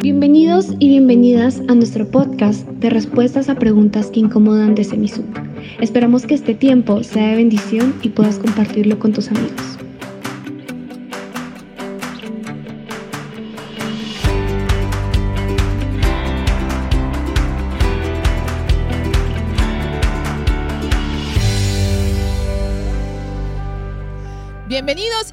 Bienvenidos 0.00 0.68
y 0.78 0.90
bienvenidas 0.90 1.60
a 1.66 1.74
nuestro 1.74 2.08
podcast 2.08 2.64
de 2.68 2.88
respuestas 2.88 3.48
a 3.48 3.56
preguntas 3.56 4.06
que 4.12 4.20
incomodan 4.20 4.76
de 4.76 4.84
Semisud. 4.84 5.24
Esperamos 5.80 6.24
que 6.24 6.34
este 6.34 6.54
tiempo 6.54 7.02
sea 7.02 7.30
de 7.30 7.34
bendición 7.34 7.94
y 8.02 8.10
puedas 8.10 8.38
compartirlo 8.38 9.00
con 9.00 9.12
tus 9.12 9.28
amigos. 9.28 9.77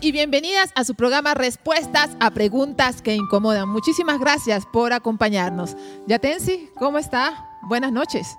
Y 0.06 0.12
bienvenidas 0.12 0.72
a 0.76 0.84
su 0.84 0.94
programa 0.94 1.34
Respuestas 1.34 2.16
a 2.20 2.30
Preguntas 2.30 3.02
que 3.02 3.16
Incomodan. 3.16 3.68
Muchísimas 3.68 4.20
gracias 4.20 4.68
por 4.72 4.94
acompañarnos. 4.94 5.76
Yatensi, 6.06 6.70
¿cómo 6.76 7.00
está? 7.00 7.48
Buenas 7.64 7.92
noches. 7.92 8.38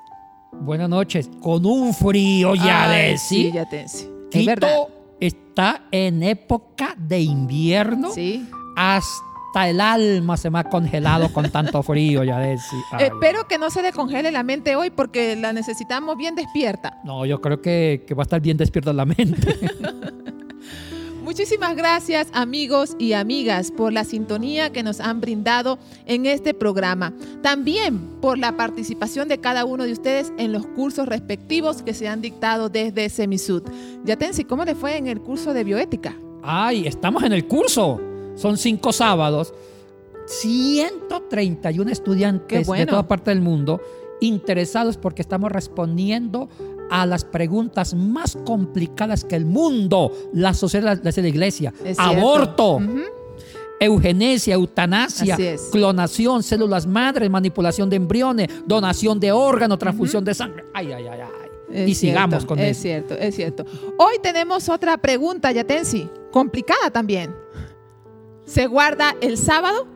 Buenas 0.52 0.88
noches. 0.88 1.28
Con 1.42 1.66
un 1.66 1.92
frío 1.92 2.54
ya 2.54 2.88
de 2.88 3.18
Sí, 3.18 3.50
Yatensi. 3.50 4.08
Quito 4.30 4.90
está 5.18 5.82
en 5.90 6.22
época 6.22 6.94
de 6.96 7.22
invierno. 7.22 8.12
Sí. 8.12 8.48
Hasta 8.76 9.68
el 9.68 9.80
alma 9.80 10.36
se 10.36 10.50
me 10.50 10.60
ha 10.60 10.64
congelado 10.64 11.32
con 11.32 11.50
tanto 11.50 11.82
frío, 11.82 12.22
ya 12.22 12.38
de 12.38 12.56
Espero 13.00 13.48
que 13.48 13.58
no 13.58 13.70
se 13.70 13.82
le 13.82 13.90
congele 13.90 14.30
la 14.30 14.44
mente 14.44 14.76
hoy 14.76 14.90
porque 14.90 15.34
la 15.34 15.52
necesitamos 15.52 16.16
bien 16.16 16.36
despierta. 16.36 17.00
No, 17.02 17.26
yo 17.26 17.40
creo 17.40 17.60
que, 17.60 18.04
que 18.06 18.14
va 18.14 18.22
a 18.22 18.26
estar 18.26 18.40
bien 18.40 18.56
despierta 18.56 18.92
la 18.92 19.04
mente. 19.04 19.58
Muchísimas 21.36 21.76
gracias 21.76 22.28
amigos 22.32 22.96
y 22.98 23.12
amigas 23.12 23.70
por 23.70 23.92
la 23.92 24.04
sintonía 24.04 24.72
que 24.72 24.82
nos 24.82 25.00
han 25.00 25.20
brindado 25.20 25.78
en 26.06 26.24
este 26.24 26.54
programa. 26.54 27.12
También 27.42 27.98
por 28.22 28.38
la 28.38 28.56
participación 28.56 29.28
de 29.28 29.36
cada 29.36 29.66
uno 29.66 29.84
de 29.84 29.92
ustedes 29.92 30.32
en 30.38 30.50
los 30.50 30.66
cursos 30.66 31.06
respectivos 31.06 31.82
que 31.82 31.92
se 31.92 32.08
han 32.08 32.22
dictado 32.22 32.70
desde 32.70 33.10
Semisud. 33.10 33.62
Yatensi, 34.06 34.44
¿cómo 34.44 34.64
le 34.64 34.74
fue 34.74 34.96
en 34.96 35.08
el 35.08 35.20
curso 35.20 35.52
de 35.52 35.62
bioética? 35.62 36.16
Ay, 36.42 36.86
estamos 36.86 37.22
en 37.22 37.34
el 37.34 37.46
curso. 37.46 38.00
Son 38.34 38.56
cinco 38.56 38.94
sábados. 38.94 39.52
131 40.24 41.90
estudiantes 41.90 42.66
de 42.66 42.86
toda 42.86 43.06
parte 43.06 43.30
del 43.30 43.42
mundo 43.42 43.82
interesados 44.20 44.96
porque 44.96 45.20
estamos 45.20 45.52
respondiendo 45.52 46.48
a 46.90 47.06
las 47.06 47.24
preguntas 47.24 47.94
más 47.94 48.36
complicadas 48.44 49.24
que 49.24 49.36
el 49.36 49.44
mundo, 49.44 50.12
la 50.32 50.54
sociedad, 50.54 51.00
la, 51.02 51.10
la 51.10 51.28
iglesia. 51.28 51.72
Aborto. 51.98 52.80
Eugenesia, 53.78 54.54
eutanasia, 54.54 55.36
clonación, 55.70 56.42
células 56.42 56.86
madres, 56.86 57.28
manipulación 57.28 57.90
de 57.90 57.96
embriones, 57.96 58.48
donación 58.66 59.20
de 59.20 59.32
órganos, 59.32 59.78
transfusión 59.78 60.24
de 60.24 60.34
sangre. 60.34 60.64
Ay, 60.72 60.92
ay, 60.92 61.06
ay, 61.06 61.20
ay. 61.20 61.90
y 61.90 61.94
sigamos 61.94 62.46
con 62.46 62.58
eso. 62.58 62.70
Es 62.70 62.78
cierto, 62.78 63.14
es 63.14 63.34
cierto. 63.34 63.66
Hoy 63.98 64.14
tenemos 64.22 64.70
otra 64.70 64.96
pregunta, 64.96 65.52
Yatensi, 65.52 66.08
complicada 66.30 66.90
también. 66.90 67.34
¿Se 68.46 68.66
guarda 68.66 69.14
el 69.20 69.36
sábado? 69.36 69.95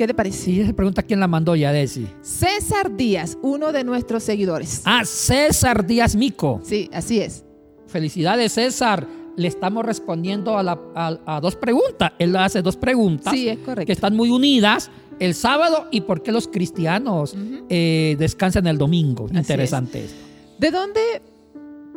¿Qué 0.00 0.06
te 0.06 0.14
parece? 0.14 0.38
Sí, 0.38 0.60
esa 0.62 0.72
pregunta 0.72 1.02
quién 1.02 1.20
la 1.20 1.26
mandó 1.26 1.54
ya, 1.54 1.72
Desi. 1.72 2.06
César 2.22 2.96
Díaz, 2.96 3.36
uno 3.42 3.70
de 3.70 3.84
nuestros 3.84 4.22
seguidores. 4.22 4.80
Ah, 4.86 5.04
César 5.04 5.84
Díaz 5.84 6.16
Mico. 6.16 6.58
Sí, 6.64 6.88
así 6.90 7.20
es. 7.20 7.44
Felicidades, 7.86 8.52
César. 8.52 9.06
Le 9.36 9.46
estamos 9.46 9.84
respondiendo 9.84 10.56
a, 10.56 11.40
dos 11.42 11.54
preguntas. 11.54 12.12
Él 12.18 12.34
hace 12.36 12.62
dos 12.62 12.78
preguntas. 12.78 13.30
Sí, 13.30 13.50
es 13.50 13.58
correcto. 13.58 13.84
Que 13.84 13.92
están 13.92 14.16
muy 14.16 14.30
unidas. 14.30 14.90
El 15.18 15.34
sábado 15.34 15.86
y 15.90 16.00
por 16.00 16.22
qué 16.22 16.32
los 16.32 16.48
cristianos 16.48 17.36
eh, 17.68 18.16
descansan 18.18 18.68
el 18.68 18.78
domingo. 18.78 19.28
Interesante 19.30 20.06
esto. 20.06 20.16
¿De 20.58 20.70
dónde 20.70 21.00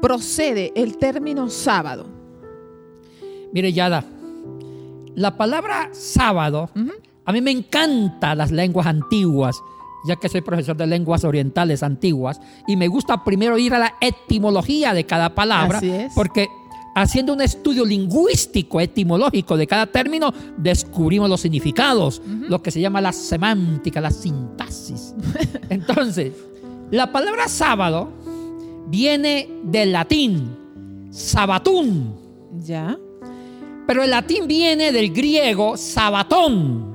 procede 0.01 0.73
el 0.75 0.97
término 0.97 1.49
sábado? 1.49 2.05
Mire, 3.53 3.71
Yada, 3.71 4.03
la 5.15 5.37
palabra 5.37 5.87
sábado 5.93 6.69
a 7.25 7.31
mí 7.31 7.41
me 7.41 7.51
encantan 7.51 8.37
las 8.37 8.51
lenguas 8.51 8.87
antiguas, 8.87 9.61
ya 10.05 10.17
que 10.17 10.29
soy 10.29 10.41
profesor 10.41 10.75
de 10.75 10.87
lenguas 10.87 11.23
orientales 11.23 11.83
antiguas, 11.83 12.39
y 12.67 12.75
me 12.75 12.87
gusta 12.87 13.23
primero 13.23 13.57
ir 13.57 13.73
a 13.73 13.79
la 13.79 13.95
etimología 14.01 14.93
de 14.93 15.05
cada 15.05 15.33
palabra, 15.33 15.81
porque 16.15 16.47
haciendo 16.95 17.33
un 17.33 17.41
estudio 17.41 17.85
lingüístico, 17.85 18.81
etimológico 18.81 19.55
de 19.57 19.67
cada 19.67 19.87
término, 19.87 20.33
descubrimos 20.57 21.29
los 21.29 21.41
significados, 21.41 22.21
lo 22.25 22.61
que 22.61 22.71
se 22.71 22.81
llama 22.81 23.01
la 23.01 23.13
semántica, 23.13 24.01
la 24.01 24.11
sintaxis. 24.11 25.13
Entonces, 25.69 26.33
la 26.91 27.11
palabra 27.11 27.47
sábado 27.47 28.11
viene 28.87 29.49
del 29.63 29.93
latín, 29.93 31.07
sabatún. 31.09 32.15
Ya. 32.59 32.97
Pero 33.87 34.03
el 34.03 34.11
latín 34.11 34.47
viene 34.47 34.91
del 34.91 35.11
griego 35.11 35.75
sabatón 35.75 36.92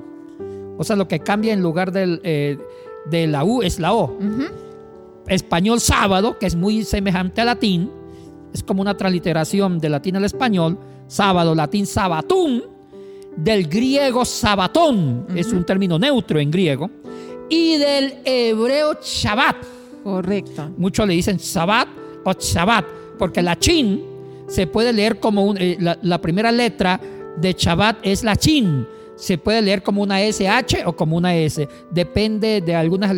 o 0.79 0.85
sea, 0.85 0.97
lo 0.97 1.09
que 1.09 1.21
cambia 1.21 1.53
en 1.53 1.61
lugar 1.61 1.93
del, 1.93 2.21
eh, 2.23 2.57
de 3.11 3.27
la 3.27 3.45
U 3.45 3.63
es 3.63 3.81
la 3.81 3.93
O. 3.93 4.17
Español 5.27 5.81
sábado, 5.81 6.39
que 6.39 6.47
es 6.47 6.55
muy 6.55 6.85
semejante 6.85 7.41
a 7.41 7.45
latín, 7.45 7.91
es 8.55 8.63
como 8.63 8.81
una 8.81 8.97
transliteración 8.97 9.79
de 9.79 9.89
latín 9.91 10.17
al 10.17 10.25
español. 10.25 10.79
Sábado, 11.09 11.55
latín 11.55 11.85
sabatún, 11.85 12.63
del 13.37 13.67
griego 13.67 14.25
sabatón, 14.25 15.27
es 15.35 15.53
un 15.53 15.65
término 15.65 15.99
neutro 15.99 16.39
en 16.39 16.51
griego, 16.51 16.91
y 17.49 17.77
del 17.77 18.15
hebreo 18.25 18.99
Shabbat. 19.03 19.57
Correcto. 20.05 20.71
Muchos 20.77 21.07
le 21.07 21.15
dicen 21.15 21.39
Shabbat 21.39 21.89
o 22.25 22.33
Shabbat, 22.33 22.85
porque 23.19 23.43
la 23.43 23.59
chin 23.59 24.03
se 24.49 24.67
puede 24.67 24.93
leer 24.93 25.19
como 25.19 25.55
eh, 25.57 25.77
la, 25.81 25.99
la, 26.03 26.21
primera 26.21 26.51
letra 26.53 27.01
de 27.37 27.53
Shabbat 27.53 27.99
es 28.03 28.23
la 28.23 28.37
chin 28.37 28.87
se 29.19 29.37
puede 29.37 29.61
leer 29.61 29.83
como 29.83 30.01
una 30.01 30.23
SH 30.23 30.87
o 30.87 30.95
como 30.95 31.17
una 31.17 31.35
S. 31.35 31.69
Depende 31.91 32.61
de 32.61 32.75
algunas 32.75 33.15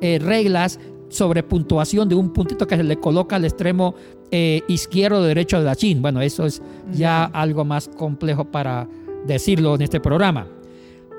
eh, 0.00 0.18
reglas 0.20 0.80
sobre 1.08 1.44
puntuación 1.44 2.08
de 2.08 2.16
un 2.16 2.32
puntito 2.32 2.66
que 2.66 2.76
se 2.76 2.82
le 2.82 2.96
coloca 2.96 3.36
al 3.36 3.44
extremo 3.44 3.94
eh, 4.32 4.62
izquierdo 4.66 5.18
o 5.18 5.22
derecho 5.22 5.58
de 5.60 5.64
la 5.64 5.76
chin. 5.76 6.02
Bueno, 6.02 6.20
eso 6.20 6.44
es 6.44 6.60
ya 6.92 7.26
algo 7.26 7.64
más 7.64 7.88
complejo 7.88 8.44
para 8.44 8.88
decirlo 9.24 9.76
en 9.76 9.82
este 9.82 10.00
programa. 10.00 10.48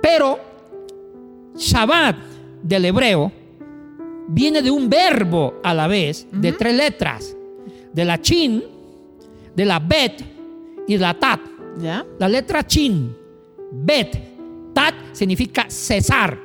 Pero 0.01 0.37
Shabbat 1.55 2.17
del 2.61 2.85
hebreo 2.85 3.31
viene 4.27 4.61
de 4.61 4.69
un 4.69 4.89
verbo 4.89 5.61
a 5.63 5.73
la 5.73 5.87
vez 5.87 6.27
de 6.29 6.51
tres 6.51 6.75
letras, 6.75 7.37
de 7.93 8.03
la 8.03 8.19
chin, 8.19 8.61
de 9.55 9.63
la 9.63 9.79
bet 9.79 10.21
y 10.89 10.95
de 10.95 10.99
la 10.99 11.13
tat. 11.13 11.39
¿Ya? 11.77 12.05
La 12.19 12.27
letra 12.27 12.65
chin 12.65 13.24
Bet, 13.71 14.73
tat 14.73 14.93
significa 15.11 15.65
cesar. 15.69 16.37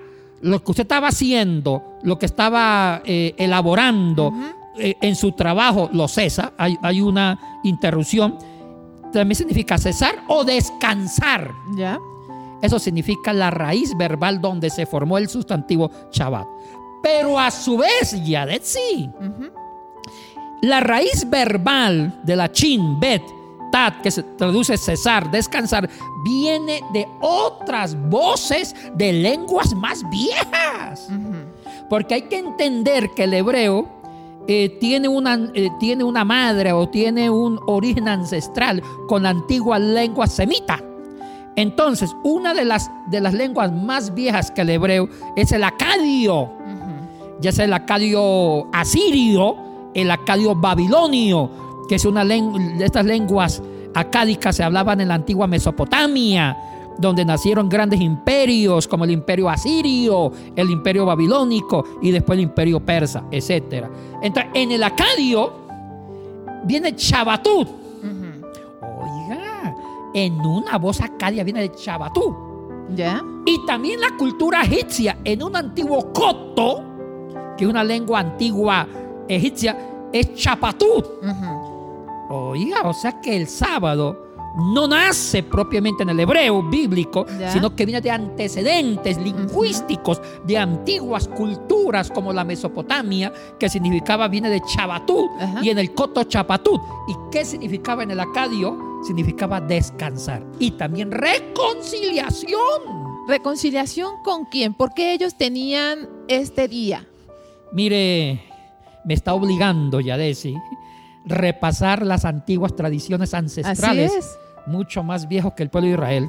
Lo 0.42 0.62
que 0.64 0.70
usted 0.70 0.84
estaba 0.84 1.08
haciendo, 1.08 1.98
lo 2.02 2.18
que 2.18 2.26
estaba 2.26 3.02
eh, 3.04 3.34
elaborando 3.36 4.32
eh, 4.78 4.94
en 5.02 5.14
su 5.14 5.32
trabajo, 5.32 5.90
lo 5.92 6.08
cesa. 6.08 6.54
Hay, 6.56 6.76
hay, 6.82 7.00
una 7.00 7.60
interrupción. 7.62 8.38
También 9.12 9.36
significa 9.36 9.76
cesar 9.76 10.22
o 10.28 10.44
descansar. 10.44 11.50
¿Ya? 11.76 11.98
Eso 12.62 12.78
significa 12.78 13.32
la 13.32 13.50
raíz 13.50 13.96
verbal 13.96 14.40
donde 14.40 14.70
se 14.70 14.86
formó 14.86 15.18
el 15.18 15.28
sustantivo 15.28 15.90
Shabbat. 16.12 16.46
Pero 17.02 17.38
a 17.38 17.50
su 17.50 17.78
vez, 17.78 18.22
Yadet 18.24 18.62
sí. 18.62 19.08
La 20.62 20.80
raíz 20.80 21.28
verbal 21.28 22.20
de 22.22 22.36
la 22.36 22.52
chin, 22.52 23.00
bet, 23.00 23.22
que 24.02 24.10
se 24.10 24.22
traduce 24.22 24.76
cesar, 24.76 25.30
descansar, 25.30 25.88
viene 26.24 26.82
de 26.92 27.06
otras 27.20 27.96
voces 28.08 28.74
de 28.94 29.12
lenguas 29.12 29.74
más 29.74 30.02
viejas. 30.10 31.08
Porque 31.88 32.14
hay 32.14 32.22
que 32.22 32.38
entender 32.38 33.10
que 33.10 33.24
el 33.24 33.34
hebreo 33.34 33.88
eh, 34.46 34.76
tiene, 34.80 35.08
una, 35.08 35.50
eh, 35.54 35.70
tiene 35.78 36.04
una 36.04 36.24
madre 36.24 36.72
o 36.72 36.88
tiene 36.88 37.30
un 37.30 37.60
origen 37.66 38.08
ancestral 38.08 38.82
con 39.06 39.22
la 39.22 39.30
antigua 39.30 39.78
lengua 39.78 40.26
semita. 40.26 40.82
Entonces, 41.56 42.14
una 42.24 42.54
de 42.54 42.64
las, 42.64 42.90
de 43.08 43.20
las 43.20 43.34
lenguas 43.34 43.72
más 43.72 44.14
viejas 44.14 44.50
que 44.50 44.62
el 44.62 44.70
hebreo 44.70 45.08
es 45.36 45.52
el 45.52 45.64
acadio. 45.64 46.50
Ya 47.40 47.52
sea 47.52 47.64
el 47.64 47.72
acadio 47.72 48.66
asirio, 48.72 49.56
el 49.94 50.10
acadio 50.10 50.54
babilonio, 50.54 51.69
que 51.90 51.96
es 51.96 52.04
una 52.04 52.24
de 52.24 52.84
estas 52.84 53.04
lenguas 53.04 53.60
acádicas 53.92 54.54
se 54.54 54.62
hablaban 54.62 55.00
en 55.00 55.08
la 55.08 55.14
antigua 55.14 55.48
Mesopotamia, 55.48 56.56
donde 56.98 57.24
nacieron 57.24 57.68
grandes 57.68 58.00
imperios 58.00 58.86
como 58.86 59.02
el 59.02 59.10
imperio 59.10 59.50
asirio, 59.50 60.30
el 60.54 60.70
imperio 60.70 61.04
babilónico 61.04 61.84
y 62.00 62.12
después 62.12 62.38
el 62.38 62.44
imperio 62.44 62.78
persa, 62.78 63.24
etc. 63.32 63.86
Entonces, 64.22 64.52
en 64.54 64.70
el 64.70 64.84
acadio 64.84 65.52
viene 66.62 66.94
Chabatú. 66.94 67.66
Oiga, 68.80 69.74
en 70.14 70.34
una 70.34 70.78
voz 70.78 71.00
acadia 71.00 71.42
viene 71.42 71.62
de 71.62 71.72
Chabatú. 71.72 72.86
¿Ya? 72.94 73.20
Y 73.44 73.66
también 73.66 74.00
la 74.00 74.16
cultura 74.16 74.62
egipcia 74.62 75.18
en 75.24 75.42
un 75.42 75.56
antiguo 75.56 76.12
coto, 76.12 76.84
que 77.58 77.64
es 77.64 77.68
una 77.68 77.82
lengua 77.82 78.20
antigua 78.20 78.86
egipcia, 79.26 79.76
es 80.12 80.34
chapatut. 80.34 81.04
Oiga, 82.30 82.82
o 82.84 82.92
sea 82.94 83.20
que 83.20 83.36
el 83.36 83.46
sábado 83.48 84.26
no 84.74 84.88
nace 84.88 85.42
propiamente 85.44 86.02
en 86.02 86.10
el 86.10 86.20
hebreo 86.20 86.62
bíblico, 86.62 87.24
Ya. 87.38 87.52
sino 87.52 87.74
que 87.76 87.84
viene 87.86 88.00
de 88.00 88.10
antecedentes 88.10 89.16
lingüísticos 89.18 90.20
de 90.44 90.58
antiguas 90.58 91.28
culturas 91.28 92.10
como 92.10 92.32
la 92.32 92.42
Mesopotamia, 92.44 93.32
que 93.58 93.68
significaba, 93.68 94.26
viene 94.28 94.48
de 94.50 94.60
Chabatut, 94.62 95.30
Ajá. 95.40 95.60
y 95.62 95.70
en 95.70 95.78
el 95.78 95.92
coto 95.94 96.24
Chapatut. 96.24 96.80
¿Y 97.08 97.14
qué 97.30 97.44
significaba 97.44 98.02
en 98.02 98.10
el 98.10 98.20
acadio? 98.20 98.76
Significaba 99.06 99.60
descansar. 99.60 100.42
Y 100.58 100.72
también 100.72 101.10
reconciliación. 101.12 102.58
¿Reconciliación 103.28 104.14
con 104.24 104.44
quién? 104.46 104.74
¿Por 104.74 104.92
qué 104.94 105.12
ellos 105.14 105.36
tenían 105.36 106.08
este 106.28 106.66
día? 106.68 107.06
Mire, 107.72 108.42
me 109.04 109.14
está 109.14 109.34
obligando, 109.34 110.00
Yadesi, 110.00 110.56
repasar 111.24 112.04
las 112.04 112.24
antiguas 112.24 112.74
tradiciones 112.74 113.34
ancestrales. 113.34 114.38
Mucho 114.66 115.02
más 115.02 115.28
viejos 115.28 115.54
que 115.54 115.62
el 115.62 115.70
pueblo 115.70 115.88
de 115.88 115.94
Israel, 115.94 116.28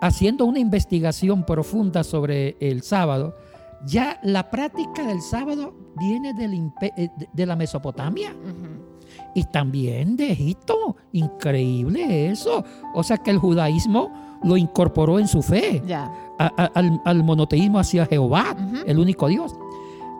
haciendo 0.00 0.44
una 0.44 0.58
investigación 0.58 1.44
profunda 1.44 2.04
sobre 2.04 2.56
el 2.60 2.82
sábado, 2.82 3.34
ya 3.86 4.20
la 4.22 4.50
práctica 4.50 5.04
del 5.06 5.20
sábado 5.22 5.74
viene 5.98 6.34
del 6.34 6.70
eh, 6.96 7.08
de- 7.32 7.46
la 7.46 7.56
Mesopotamia 7.56 8.34
y 9.34 9.44
también 9.44 10.16
de 10.16 10.32
Egipto. 10.32 10.96
Increíble 11.12 12.30
eso. 12.30 12.64
O 12.94 13.02
sea 13.02 13.16
que 13.18 13.30
el 13.30 13.38
judaísmo 13.38 14.38
lo 14.44 14.56
incorporó 14.56 15.18
en 15.18 15.26
su 15.28 15.42
fe 15.42 15.82
Ya. 15.86 16.04
a- 16.38 16.52
a- 16.56 16.70
al, 16.74 17.00
al 17.04 17.24
monoteísmo 17.24 17.78
hacia 17.78 18.06
Jehová, 18.06 18.54
el 18.86 18.98
único 18.98 19.26
Dios. 19.28 19.52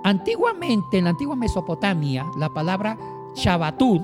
Antiguamente, 0.05 0.99
en 0.99 1.05
la 1.05 1.11
antigua 1.11 1.37
Mesopotamia, 1.37 2.27
la 2.37 2.49
palabra 2.49 2.99
Shabbatut 3.35 4.03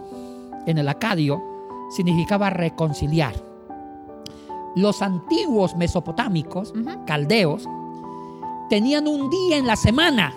en 0.67 0.79
el 0.79 0.89
acadio 0.89 1.43
significaba 1.91 2.51
reconciliar. 2.51 3.35
Los 4.77 5.03
antiguos 5.03 5.77
mesopotámicos, 5.77 6.73
caldeos, 7.07 7.69
tenían 8.69 9.09
un 9.09 9.31
día 9.31 9.57
en 9.57 9.67
la 9.67 9.77
semana 9.77 10.33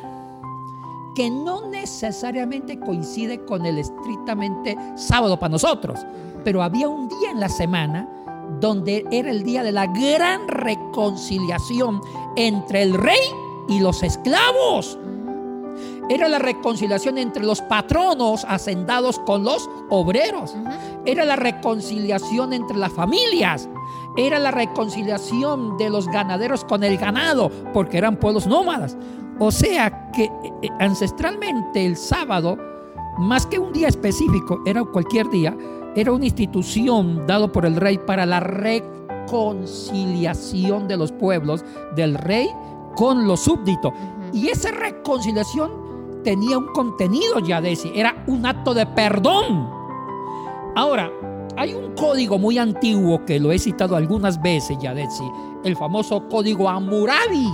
que 1.15 1.29
no 1.29 1.67
necesariamente 1.67 2.79
coincide 2.79 3.43
con 3.45 3.65
el 3.65 3.77
estrictamente 3.77 4.77
sábado 4.95 5.37
para 5.37 5.51
nosotros, 5.51 5.99
pero 6.43 6.63
había 6.63 6.87
un 6.87 7.09
día 7.09 7.31
en 7.31 7.39
la 7.39 7.49
semana 7.49 8.07
donde 8.59 9.05
era 9.11 9.29
el 9.29 9.43
día 9.43 9.63
de 9.63 9.71
la 9.71 9.87
gran 9.87 10.47
reconciliación 10.47 12.01
entre 12.35 12.83
el 12.83 12.93
rey 12.93 13.19
y 13.67 13.79
los 13.79 14.03
esclavos. 14.03 14.97
Era 16.11 16.27
la 16.27 16.39
reconciliación 16.39 17.17
entre 17.17 17.41
los 17.41 17.61
patronos 17.61 18.45
hacendados 18.49 19.17
con 19.19 19.45
los 19.45 19.69
obreros. 19.89 20.53
Era 21.05 21.23
la 21.23 21.37
reconciliación 21.37 22.51
entre 22.51 22.75
las 22.75 22.91
familias. 22.91 23.69
Era 24.17 24.37
la 24.37 24.51
reconciliación 24.51 25.77
de 25.77 25.89
los 25.89 26.07
ganaderos 26.07 26.65
con 26.65 26.83
el 26.83 26.97
ganado, 26.97 27.49
porque 27.71 27.97
eran 27.97 28.17
pueblos 28.17 28.45
nómadas. 28.45 28.97
O 29.39 29.51
sea 29.51 30.11
que 30.11 30.25
eh, 30.25 30.31
eh, 30.63 30.69
ancestralmente 30.81 31.85
el 31.85 31.95
sábado, 31.95 32.57
más 33.17 33.45
que 33.45 33.57
un 33.57 33.71
día 33.71 33.87
específico, 33.87 34.61
era 34.65 34.83
cualquier 34.83 35.29
día, 35.29 35.55
era 35.95 36.11
una 36.11 36.25
institución 36.25 37.25
dado 37.25 37.53
por 37.53 37.65
el 37.65 37.77
rey 37.77 37.97
para 37.97 38.25
la 38.25 38.41
reconciliación 38.41 40.89
de 40.89 40.97
los 40.97 41.13
pueblos, 41.13 41.63
del 41.95 42.15
rey 42.15 42.49
con 42.97 43.25
los 43.25 43.39
súbditos. 43.39 43.93
Y 44.33 44.49
esa 44.49 44.71
reconciliación 44.71 45.89
tenía 46.23 46.57
un 46.57 46.67
contenido, 46.67 47.39
ya 47.39 47.61
decía, 47.61 47.91
era 47.93 48.23
un 48.27 48.45
acto 48.45 48.73
de 48.73 48.85
perdón. 48.85 49.69
Ahora, 50.75 51.11
hay 51.57 51.73
un 51.73 51.93
código 51.95 52.39
muy 52.39 52.57
antiguo 52.57 53.25
que 53.25 53.39
lo 53.39 53.51
he 53.51 53.59
citado 53.59 53.95
algunas 53.95 54.41
veces, 54.41 54.77
ya 54.79 54.93
decía, 54.93 55.31
el 55.63 55.75
famoso 55.75 56.27
código 56.29 56.69
Hammurabi. 56.69 57.47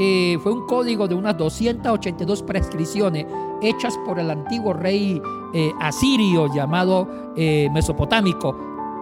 Eh, 0.00 0.38
fue 0.42 0.52
un 0.52 0.64
código 0.66 1.08
de 1.08 1.16
unas 1.16 1.36
282 1.36 2.44
prescripciones 2.44 3.26
hechas 3.60 3.98
por 4.06 4.20
el 4.20 4.30
antiguo 4.30 4.72
rey 4.72 5.20
eh, 5.52 5.72
asirio 5.80 6.46
llamado 6.54 7.34
eh, 7.36 7.68
mesopotámico 7.72 8.56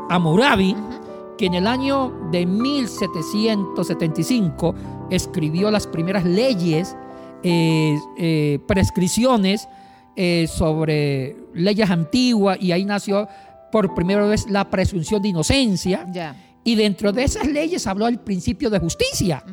Hammurabi, 0.09 0.75
que 1.37 1.44
en 1.47 1.55
el 1.55 1.67
año 1.67 2.12
de 2.31 2.47
1775 2.47 4.75
escribió 5.11 5.71
las 5.71 5.87
primeras 5.87 6.25
leyes, 6.25 6.97
eh, 7.48 7.96
eh, 8.19 8.58
prescripciones 8.66 9.69
eh, 10.16 10.48
sobre 10.48 11.37
leyes 11.54 11.88
antiguas 11.88 12.58
y 12.60 12.72
ahí 12.72 12.84
nació 12.84 13.28
por 13.70 13.94
primera 13.94 14.26
vez 14.26 14.50
la 14.50 14.69
presunción 14.69 15.22
de 15.22 15.28
inocencia. 15.28 16.34
Y 16.64 16.75
dentro 16.75 17.12
de 17.12 17.22
esas 17.22 17.46
leyes 17.46 17.87
habló 17.87 18.08
el 18.08 18.19
principio 18.19 18.69
de 18.69 18.81
justicia. 18.81 19.44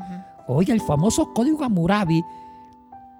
Oye, 0.47 0.73
el 0.73 0.81
famoso 0.81 1.35
Código 1.35 1.63
Hammurabi, 1.63 2.23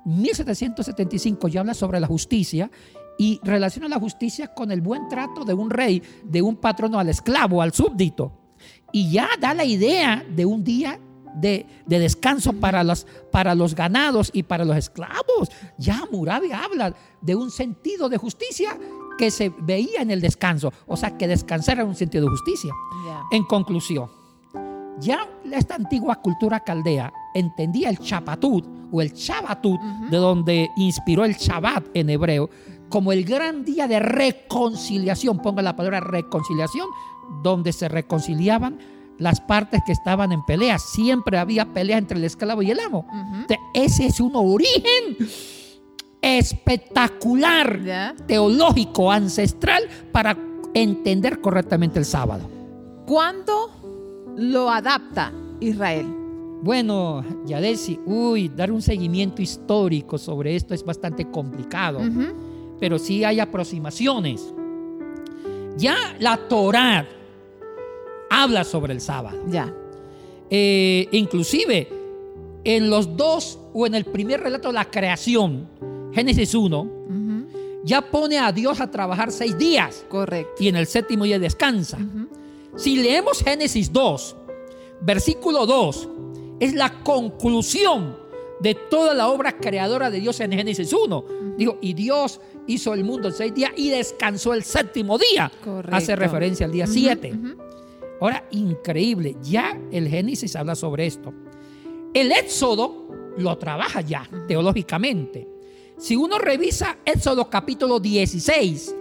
1775, 0.05 1.49
ya 1.49 1.59
habla 1.59 1.75
sobre 1.75 1.99
la 1.99 2.07
justicia 2.07 2.71
y 3.19 3.39
relaciona 3.43 3.87
la 3.87 3.99
justicia 3.99 4.55
con 4.55 4.71
el 4.71 4.81
buen 4.81 5.07
trato 5.07 5.45
de 5.45 5.53
un 5.53 5.69
rey, 5.69 6.01
de 6.23 6.41
un 6.41 6.55
patrono 6.55 6.97
al 6.97 7.09
esclavo, 7.09 7.61
al 7.61 7.73
súbdito. 7.73 8.31
Y 8.91 9.11
ya 9.11 9.29
da 9.39 9.53
la 9.53 9.65
idea 9.65 10.25
de 10.27 10.47
un 10.47 10.63
día 10.63 10.99
de, 11.35 11.65
de 11.85 12.00
descanso 12.00 12.53
para 12.53 12.83
los, 12.83 13.06
para 13.31 13.56
los 13.56 13.75
ganados 13.75 14.30
y 14.33 14.44
para 14.44 14.65
los 14.65 14.77
esclavos. 14.77 15.50
Ya 15.77 16.00
Hammurabi 16.00 16.51
habla 16.51 16.95
de 17.21 17.35
un 17.35 17.51
sentido 17.51 18.09
de 18.09 18.18
justicia 18.18 18.77
que 19.18 19.31
se 19.31 19.50
veía 19.50 20.01
en 20.01 20.12
el 20.12 20.21
descanso. 20.21 20.74
O 20.88 20.97
sea, 20.97 21.18
que 21.18 21.27
descansar 21.27 21.77
era 21.77 21.85
un 21.85 21.95
sentido 21.95 22.25
de 22.25 22.31
justicia. 22.31 22.74
En 23.31 23.44
conclusión, 23.44 24.09
ya 25.00 25.27
esta 25.51 25.75
antigua 25.75 26.15
cultura 26.15 26.59
caldea 26.59 27.12
entendía 27.33 27.89
el 27.89 28.00
chapatut 28.00 28.65
o 28.91 29.01
el 29.01 29.12
shabatut, 29.12 29.79
de 30.12 30.18
donde 30.18 30.69
inspiró 30.75 31.25
el 31.25 31.33
Shabbat 31.33 31.86
en 31.95 32.12
hebreo, 32.12 32.50
como 32.89 33.12
el 33.12 33.25
gran 33.25 33.65
día 33.65 33.88
de 33.88 34.00
reconciliación, 34.00 35.39
ponga 35.39 35.63
la 35.63 35.75
palabra 35.75 36.00
reconciliación, 36.00 36.88
donde 37.41 37.74
se 37.74 37.88
reconciliaban 37.88 38.77
las 39.17 39.41
partes 39.41 39.82
que 39.86 39.91
estaban 39.91 40.32
en 40.32 40.43
pelea. 40.46 40.79
Siempre 40.79 41.38
había 41.38 41.65
pelea 41.65 41.98
entre 41.98 42.17
el 42.17 42.24
esclavo 42.24 42.62
y 42.62 42.72
el 42.72 42.79
amo. 42.79 43.05
Entonces, 43.12 43.60
Ese 43.74 44.05
es 44.08 44.20
un 44.20 44.36
origen 44.36 45.17
espectacular, 46.22 48.15
teológico, 48.25 49.12
ancestral, 49.12 49.84
para 50.12 50.38
entender 50.74 51.41
correctamente 51.41 52.00
el 52.00 52.05
sábado. 52.05 52.50
¿Cuándo 53.05 54.34
lo 54.38 54.70
adapta 54.70 55.32
Israel? 55.60 56.08
Bueno, 56.63 57.25
Yadesi, 57.46 58.00
uy, 58.05 58.48
dar 58.48 58.72
un 58.72 58.82
seguimiento 58.82 59.41
histórico 59.41 60.17
sobre 60.17 60.55
esto 60.55 60.74
es 60.74 60.84
bastante 60.86 61.29
complicado, 61.29 62.00
pero 62.79 62.98
sí 62.98 63.25
hay 63.25 63.41
aproximaciones. 63.41 64.53
Ya 65.77 65.98
la 66.20 66.38
Torá 66.38 67.05
habla 68.41 68.63
sobre 68.63 68.93
el 68.93 69.01
sábado. 69.01 69.37
Ya. 69.47 69.73
Eh, 70.49 71.07
inclusive 71.11 71.87
en 72.63 72.89
los 72.89 73.15
dos 73.17 73.59
o 73.73 73.85
en 73.85 73.95
el 73.95 74.05
primer 74.05 74.41
relato 74.41 74.69
de 74.69 74.73
la 74.75 74.85
creación, 74.85 75.67
Génesis 76.13 76.53
1, 76.53 76.79
Ujú. 76.81 77.47
ya 77.83 78.01
pone 78.01 78.37
a 78.39 78.51
Dios 78.51 78.79
a 78.79 78.89
trabajar 78.89 79.31
seis 79.31 79.57
días 79.57 80.05
Correcto. 80.09 80.53
y 80.63 80.67
en 80.67 80.75
el 80.75 80.87
séptimo 80.87 81.23
día 81.25 81.39
descansa. 81.39 81.97
Si 82.75 82.95
leemos 82.97 83.39
Génesis 83.43 83.91
2, 83.91 84.35
versículo 85.01 85.65
2, 85.65 86.09
es 86.59 86.73
la 86.73 87.03
conclusión 87.03 88.15
de 88.59 88.75
toda 88.75 89.13
la 89.13 89.27
obra 89.27 89.57
creadora 89.57 90.09
de 90.09 90.19
Dios 90.21 90.39
en 90.39 90.51
Génesis 90.53 90.93
1. 90.93 91.25
Digo, 91.57 91.77
y 91.81 91.93
Dios 91.93 92.39
hizo 92.67 92.93
el 92.93 93.03
mundo 93.03 93.27
en 93.27 93.33
seis 93.33 93.53
días 93.53 93.71
y 93.75 93.89
descansó 93.89 94.53
el 94.53 94.63
séptimo 94.63 95.17
día. 95.17 95.51
Correcto. 95.63 95.95
Hace 95.95 96.15
referencia 96.15 96.65
al 96.65 96.71
día 96.71 96.85
Ujú, 96.85 96.93
7. 96.93 97.33
ujú. 97.33 97.63
Ahora, 98.24 98.48
increíble, 98.51 99.36
ya 99.44 99.77
el 99.92 100.08
Génesis 100.08 100.56
habla 100.56 100.75
sobre 100.75 101.06
esto. 101.06 101.34
El 102.13 102.32
Éxodo 102.32 103.34
lo 103.38 103.58
trabaja 103.58 104.00
ya 104.00 104.25
teológicamente. 104.48 105.46
Si 105.98 106.15
uno 106.15 106.39
revisa 106.39 107.00
Éxodo 107.03 107.50
capítulo 107.50 108.00
16, 108.00 108.96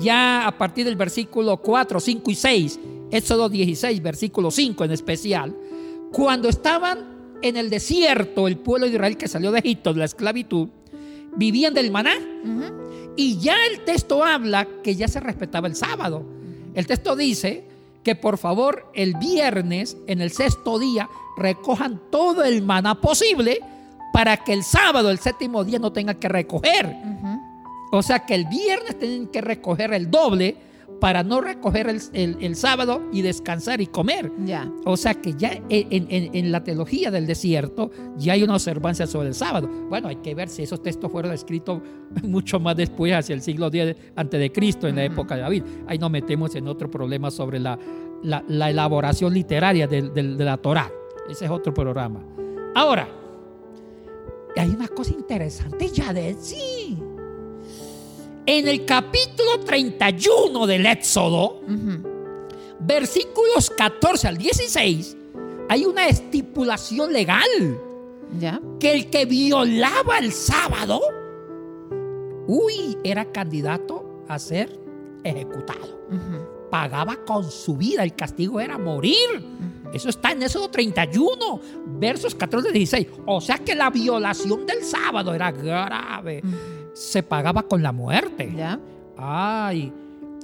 ya 0.00 0.48
a 0.48 0.58
partir 0.58 0.84
del 0.84 0.96
versículo 0.96 1.58
4, 1.58 2.00
5 2.00 2.28
y 2.32 2.34
6, 2.34 2.80
Éxodo 3.12 3.48
16, 3.48 4.02
versículo 4.02 4.50
5 4.50 4.84
en 4.84 4.90
especial, 4.90 5.56
cuando 6.12 6.48
estaban 6.48 7.36
en 7.40 7.56
el 7.56 7.70
desierto, 7.70 8.48
el 8.48 8.58
pueblo 8.58 8.86
de 8.86 8.94
Israel 8.94 9.16
que 9.16 9.28
salió 9.28 9.52
de 9.52 9.60
Egipto, 9.60 9.92
de 9.92 10.00
la 10.00 10.06
esclavitud, 10.06 10.66
vivían 11.36 11.72
del 11.72 11.92
maná. 11.92 12.16
Y 13.14 13.38
ya 13.38 13.54
el 13.70 13.84
texto 13.84 14.24
habla 14.24 14.66
que 14.82 14.96
ya 14.96 15.06
se 15.06 15.20
respetaba 15.20 15.68
el 15.68 15.76
sábado. 15.76 16.26
El 16.74 16.84
texto 16.88 17.14
dice 17.14 17.67
que 18.08 18.14
por 18.14 18.38
favor 18.38 18.90
el 18.94 19.16
viernes, 19.16 19.98
en 20.06 20.22
el 20.22 20.30
sexto 20.30 20.78
día, 20.78 21.10
recojan 21.36 22.00
todo 22.10 22.42
el 22.42 22.62
maná 22.62 23.02
posible 23.02 23.60
para 24.14 24.38
que 24.38 24.54
el 24.54 24.64
sábado, 24.64 25.10
el 25.10 25.18
séptimo 25.18 25.62
día, 25.62 25.78
no 25.78 25.92
tengan 25.92 26.18
que 26.18 26.26
recoger. 26.26 26.96
O 27.92 28.02
sea 28.02 28.20
que 28.20 28.34
el 28.34 28.46
viernes 28.46 28.98
tienen 28.98 29.26
que 29.26 29.42
recoger 29.42 29.92
el 29.92 30.10
doble 30.10 30.56
para 31.00 31.22
no 31.22 31.40
recoger 31.40 31.88
el, 32.12 32.56
sábado 32.56 33.02
y 33.12 33.22
descansar 33.22 33.80
y 33.80 33.86
comer. 33.86 34.32
Ya. 34.44 34.70
O 34.84 34.96
sea 34.96 35.14
que 35.14 35.34
ya 35.34 35.62
en, 35.68 36.52
la 36.52 36.64
teología 36.64 37.10
del 37.10 37.26
desierto 37.26 37.90
ya 38.16 38.32
hay 38.32 38.42
una 38.42 38.54
observancia 38.54 39.06
sobre 39.06 39.28
el 39.28 39.34
sábado. 39.34 39.68
Bueno, 39.88 40.08
hay 40.08 40.16
que 40.16 40.34
ver 40.34 40.48
si 40.48 40.62
esos 40.62 40.82
textos 40.82 41.10
fueron 41.10 41.32
escritos 41.32 41.80
mucho 42.22 42.60
más 42.60 42.76
después, 42.76 43.12
hacia 43.12 43.34
el 43.34 43.42
siglo 43.42 43.68
X 43.68 43.96
antes 44.16 44.40
de 44.40 44.52
Cristo, 44.52 44.88
en 44.88 44.96
la 44.96 45.04
época 45.04 45.36
de 45.36 45.42
David. 45.42 45.62
Ahí 45.86 45.98
nos 45.98 46.10
metemos 46.10 46.54
en 46.54 46.68
otro 46.68 46.90
problema 46.90 47.30
sobre 47.30 47.58
la, 47.60 47.78
la, 48.22 48.70
elaboración 48.70 49.32
literaria 49.32 49.86
de, 49.86 50.02
de 50.10 50.44
la 50.44 50.56
Torá. 50.56 50.90
Ese 51.28 51.44
es 51.44 51.50
otro 51.50 51.72
programa. 51.72 52.24
Ahora, 52.74 53.08
hay 54.56 54.70
una 54.70 54.88
cosa 54.88 55.12
interesante 55.12 55.88
ya 55.88 56.12
de 56.12 56.34
sí. 56.34 56.98
En 58.50 58.66
el 58.66 58.86
capítulo 58.86 59.60
31 59.60 60.66
del 60.66 60.86
Éxodo, 60.86 61.60
versículos 62.80 63.68
14 63.76 64.26
al 64.26 64.38
16, 64.38 65.16
hay 65.68 65.84
una 65.84 66.08
estipulación 66.08 67.12
legal. 67.12 67.46
¿Ya? 68.40 68.58
Que 68.80 68.94
el 68.94 69.10
que 69.10 69.26
violaba 69.26 70.16
el 70.16 70.32
sábado, 70.32 71.02
uy, 72.46 72.96
era 73.04 73.30
candidato 73.30 74.24
a 74.28 74.38
ser 74.38 74.80
ejecutado. 75.24 76.00
Pagaba 76.70 77.16
con 77.26 77.50
su 77.50 77.76
vida, 77.76 78.02
el 78.02 78.14
castigo 78.14 78.60
era 78.60 78.78
morir. 78.78 79.44
Eso 79.92 80.08
está 80.08 80.32
en 80.32 80.44
Éxodo 80.44 80.70
31, 80.70 81.60
versos 81.98 82.34
14 82.34 82.68
al 82.68 82.72
16. 82.72 83.08
O 83.26 83.42
sea 83.42 83.58
que 83.58 83.74
la 83.74 83.90
violación 83.90 84.64
del 84.64 84.82
sábado 84.84 85.34
era 85.34 85.52
grave 85.52 86.42
se 86.98 87.22
pagaba 87.22 87.62
con 87.62 87.82
la 87.82 87.92
muerte. 87.92 88.52
¿Ya? 88.56 88.80
Ay, 89.16 89.92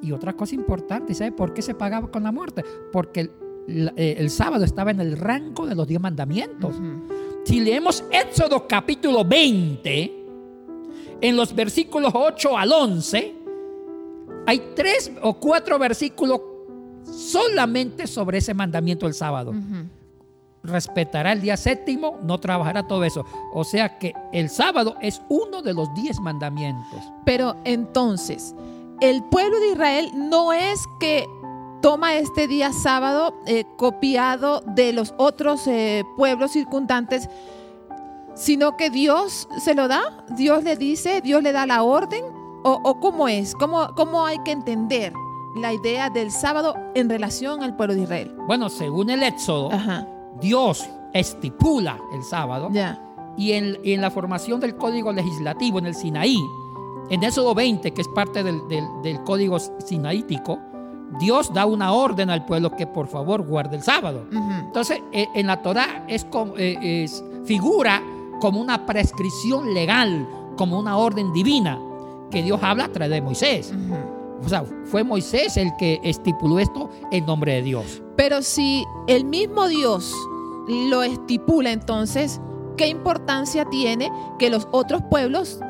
y 0.01 0.13
otra 0.13 0.35
cosa 0.35 0.55
importante, 0.55 1.13
¿sabe 1.15 1.33
por 1.33 1.53
qué 1.53 1.63
se 1.63 1.75
pagaba 1.75 2.09
con 2.11 2.23
la 2.23 2.31
muerte? 2.31 2.65
Porque 2.93 3.21
el, 3.67 3.93
eh, 3.97 4.29
sábado 4.29 4.65
estaba 4.65 4.93
en 4.93 5.01
el 5.01 5.17
rango 5.17 5.67
de 5.67 5.75
los 5.75 5.87
diez 5.89 6.01
mandamientos. 6.01 6.77
Si 7.45 7.61
leemos 7.61 8.05
Éxodo 8.11 8.69
capítulo 8.69 9.25
20, 9.25 10.25
en 11.21 11.37
los 11.37 11.55
versículos 11.55 12.13
8 12.15 12.57
al 12.57 12.73
11, 12.73 13.35
hay 14.47 14.73
tres 14.77 15.11
o 15.23 15.35
cuatro 15.35 15.79
versículos 15.79 16.41
solamente 17.05 18.07
sobre 18.07 18.39
ese 18.39 18.55
mandamiento 18.55 19.07
del 19.07 19.15
sábado 19.15 19.53
respetará 20.65 21.33
el 21.33 21.41
día 21.41 21.57
séptimo, 21.57 22.19
no 22.23 22.41
trabajará 22.41 22.87
todo 22.87 23.05
eso. 23.05 23.25
O 23.53 23.65
sea 23.65 23.99
que 23.99 24.15
el 24.33 24.49
sábado 24.49 24.97
es 25.01 25.23
uno 25.29 25.63
de 25.63 25.75
los 25.75 25.93
diez 25.95 26.19
mandamientos. 26.21 27.01
Pero 27.25 27.57
entonces, 27.65 28.55
el 29.01 29.23
pueblo 29.25 29.61
de 29.61 29.73
Israel 29.73 30.11
no 30.15 30.53
es 30.53 30.85
que 30.99 31.29
toma 31.83 32.17
este 32.17 32.49
día 32.49 32.73
sábado 32.73 33.35
eh, 33.47 33.65
copiado 33.77 34.63
de 34.67 34.93
los 34.93 35.15
otros 35.19 35.67
eh, 35.67 36.03
pueblos 36.17 36.53
circundantes, 36.53 37.29
sino 38.35 38.77
que 38.77 38.91
Dios 38.91 39.47
se 39.63 39.75
lo 39.75 39.87
da, 39.87 40.25
Dios 40.31 40.65
le 40.65 40.77
dice, 40.77 41.21
Dios 41.21 41.43
le 41.43 41.53
da 41.53 41.67
la 41.67 41.83
orden, 41.83 42.25
o, 42.67 42.99
cómo 42.99 43.29
es, 43.29 43.55
¿Cómo, 43.55 43.95
cómo 43.95 44.25
hay 44.25 44.39
que 44.39 44.51
entender 44.53 45.13
la 45.55 45.73
idea 45.73 46.11
del 46.11 46.31
sábado 46.31 46.75
en 46.95 47.09
relación 47.09 47.63
al 47.63 47.77
pueblo 47.77 47.95
de 47.95 48.03
Israel. 48.03 48.35
Bueno, 48.47 48.69
según 48.69 49.11
el 49.11 49.23
Éxodo, 49.23 49.71
Ajá. 49.73 50.07
Dios 50.41 50.89
estipula 51.13 51.99
el 52.13 52.23
sábado. 52.23 52.71
Y 53.37 53.53
en, 53.53 54.01
la 54.01 54.11
formación 54.11 54.61
del 54.61 54.77
código 54.77 55.13
legislativo 55.13 55.79
en 55.79 55.87
el 55.87 55.95
Sinaí, 55.95 56.39
en 57.11 57.23
Éxodo 57.23 57.55
20, 57.55 57.93
que 57.93 58.01
es 58.01 58.09
parte 58.09 58.43
del, 58.43 59.21
código 59.25 59.59
sinaítico, 59.59 60.59
Dios 61.19 61.53
da 61.53 61.67
una 61.67 61.93
orden 61.93 62.31
al 62.31 62.45
pueblo 62.45 62.75
que 62.77 62.87
por 62.87 63.09
favor 63.09 63.47
guarde 63.47 63.77
el 63.77 63.83
sábado. 63.83 64.27
Entonces, 64.33 65.01
e, 65.13 65.29
en 65.35 65.47
la 65.47 65.63
Torah 65.63 66.05
es, 66.09 66.27
e, 66.57 67.05
es, 67.05 67.25
figura 67.45 68.03
como 68.41 68.61
una 68.61 68.87
prescripción 68.87 69.75
legal, 69.75 70.27
como 70.57 70.79
una 70.79 70.97
orden 70.97 71.33
divina 71.33 71.79
que 72.31 72.43
Dios 72.43 72.61
habla 72.63 72.87
a 72.87 72.89
través 72.89 73.11
de 73.11 73.23
Moisés. 73.23 73.73
O 74.43 74.49
sea, 74.49 74.65
fue 74.85 75.05
Moisés 75.05 75.57
el 75.57 75.75
que 75.77 76.01
estipuló 76.03 76.59
esto 76.59 76.91
en 77.11 77.27
nombre 77.27 77.55
de 77.55 77.63
Dios. 77.63 78.03
Pero 78.17 78.43
si 78.43 78.85
el 79.07 79.25
mismo 79.25 79.69
Dios 79.69 80.13
lo 80.69 81.03
estipula, 81.03 81.73
entonces, 81.73 82.41
¿qué 82.77 82.89
importancia 82.89 83.65
tiene 83.67 84.11
que 84.39 84.51
los 84.51 84.69
otros 84.71 85.03
pueblos 85.11 85.61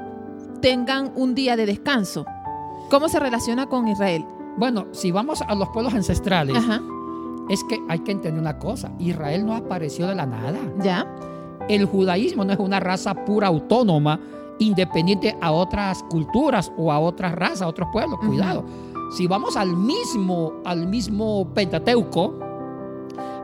tengan 0.60 1.12
un 1.14 1.34
día 1.34 1.56
de 1.56 1.66
descanso? 1.66 2.24
¿Cómo 2.90 3.08
se 3.08 3.18
relaciona 3.18 3.66
con 3.66 3.88
Israel? 3.88 4.24
Bueno, 4.56 4.86
si 4.92 5.10
vamos 5.10 5.42
a 5.42 5.54
los 5.54 5.68
pueblos 5.70 5.94
ancestrales, 5.94 6.56
es 7.48 7.64
que 7.64 7.80
hay 7.88 7.98
que 8.00 8.12
entender 8.12 8.40
una 8.40 8.58
cosa, 8.58 8.92
Israel 8.98 9.44
no 9.44 9.54
apareció 9.54 10.06
de 10.06 10.14
la 10.14 10.26
nada. 10.26 10.58
Ya. 10.82 11.06
El 11.68 11.86
judaísmo 11.86 12.44
no 12.44 12.52
es 12.52 12.58
una 12.58 12.78
raza 12.78 13.14
pura 13.24 13.48
autónoma, 13.48 14.20
independiente 14.58 15.36
a 15.40 15.52
otras 15.52 16.02
culturas 16.04 16.72
o 16.76 16.92
a 16.92 16.98
otras 16.98 17.32
razas, 17.32 17.62
a 17.62 17.68
otros 17.68 17.88
pueblos. 17.92 18.18
Cuidado. 18.24 18.64
Si 19.16 19.26
vamos 19.26 19.56
al 19.56 19.76
mismo, 19.76 20.54
al 20.64 20.86
mismo 20.86 21.46
Pentateuco, 21.54 22.34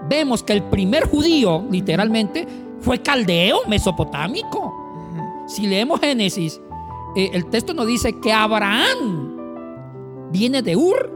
vemos 0.08 0.42
que 0.42 0.52
el 0.52 0.62
primer 0.64 1.08
judío, 1.08 1.64
literalmente, 1.70 2.46
fue 2.80 3.00
caldeo 3.00 3.60
mesopotámico. 3.68 4.74
Si 5.46 5.66
leemos 5.66 6.00
Génesis, 6.00 6.60
eh, 7.16 7.30
el 7.32 7.46
texto 7.46 7.74
nos 7.74 7.86
dice 7.86 8.18
que 8.20 8.32
Abraham 8.32 9.36
viene 10.30 10.62
de 10.62 10.76
Ur, 10.76 11.10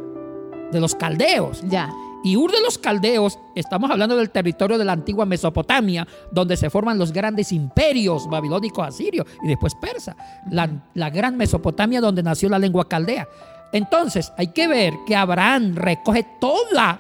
de 0.72 0.80
los 0.80 0.94
caldeos. 0.94 1.62
Ya. 1.68 1.92
Y 2.24 2.36
Ur 2.36 2.50
de 2.50 2.62
los 2.62 2.78
Caldeos, 2.78 3.38
estamos 3.54 3.90
hablando 3.90 4.16
del 4.16 4.30
territorio 4.30 4.78
de 4.78 4.84
la 4.86 4.92
antigua 4.92 5.26
Mesopotamia, 5.26 6.08
donde 6.32 6.56
se 6.56 6.70
forman 6.70 6.98
los 6.98 7.12
grandes 7.12 7.52
imperios 7.52 8.26
babilónico, 8.30 8.82
asirio 8.82 9.26
y 9.42 9.48
después 9.48 9.74
persa. 9.74 10.16
La, 10.50 10.70
la, 10.94 11.10
gran 11.10 11.36
Mesopotamia 11.36 12.00
donde 12.00 12.22
nació 12.22 12.48
la 12.48 12.58
lengua 12.58 12.88
caldea. 12.88 13.28
Entonces, 13.72 14.32
hay 14.38 14.48
que 14.48 14.66
ver 14.66 14.94
que 15.06 15.14
Abraham 15.14 15.74
recoge 15.74 16.26
toda 16.40 16.98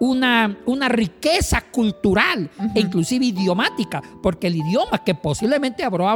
una, 0.00 0.56
una 0.66 0.88
riqueza 0.88 1.60
cultural 1.70 2.50
e 2.74 2.80
inclusive 2.80 3.26
idiomática, 3.26 4.02
porque 4.20 4.48
el 4.48 4.56
idioma 4.56 5.04
que 5.04 5.14
posiblemente 5.14 5.84
habló, 5.84 6.08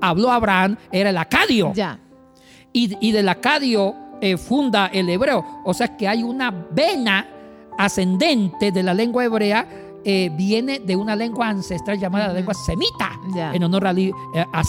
habló 0.00 0.32
Abraham 0.32 0.78
era 0.90 1.10
el 1.10 1.18
acadio. 1.18 1.72
Ya. 1.74 2.00
Y, 2.72 2.96
y 3.06 3.12
del 3.12 3.28
acadio 3.28 3.94
eh, 4.20 4.38
funda 4.38 4.86
el 4.86 5.08
hebreo. 5.10 5.44
O 5.64 5.74
sea 5.74 5.96
que 5.96 6.08
hay 6.08 6.22
una 6.22 6.50
vena 6.50 7.28
ascendente 7.78 8.72
de 8.72 8.82
la 8.82 8.94
lengua 8.94 9.24
hebrea 9.24 9.66
eh, 10.04 10.30
viene 10.36 10.80
de 10.80 10.96
una 10.96 11.16
lengua 11.16 11.48
ancestral 11.48 11.98
llamada 11.98 12.32
lengua 12.32 12.52
semita, 12.52 13.18
en 13.54 13.62
honor 13.62 13.86
a, 13.86 13.92
eh, 13.92 14.12
a 14.52 14.62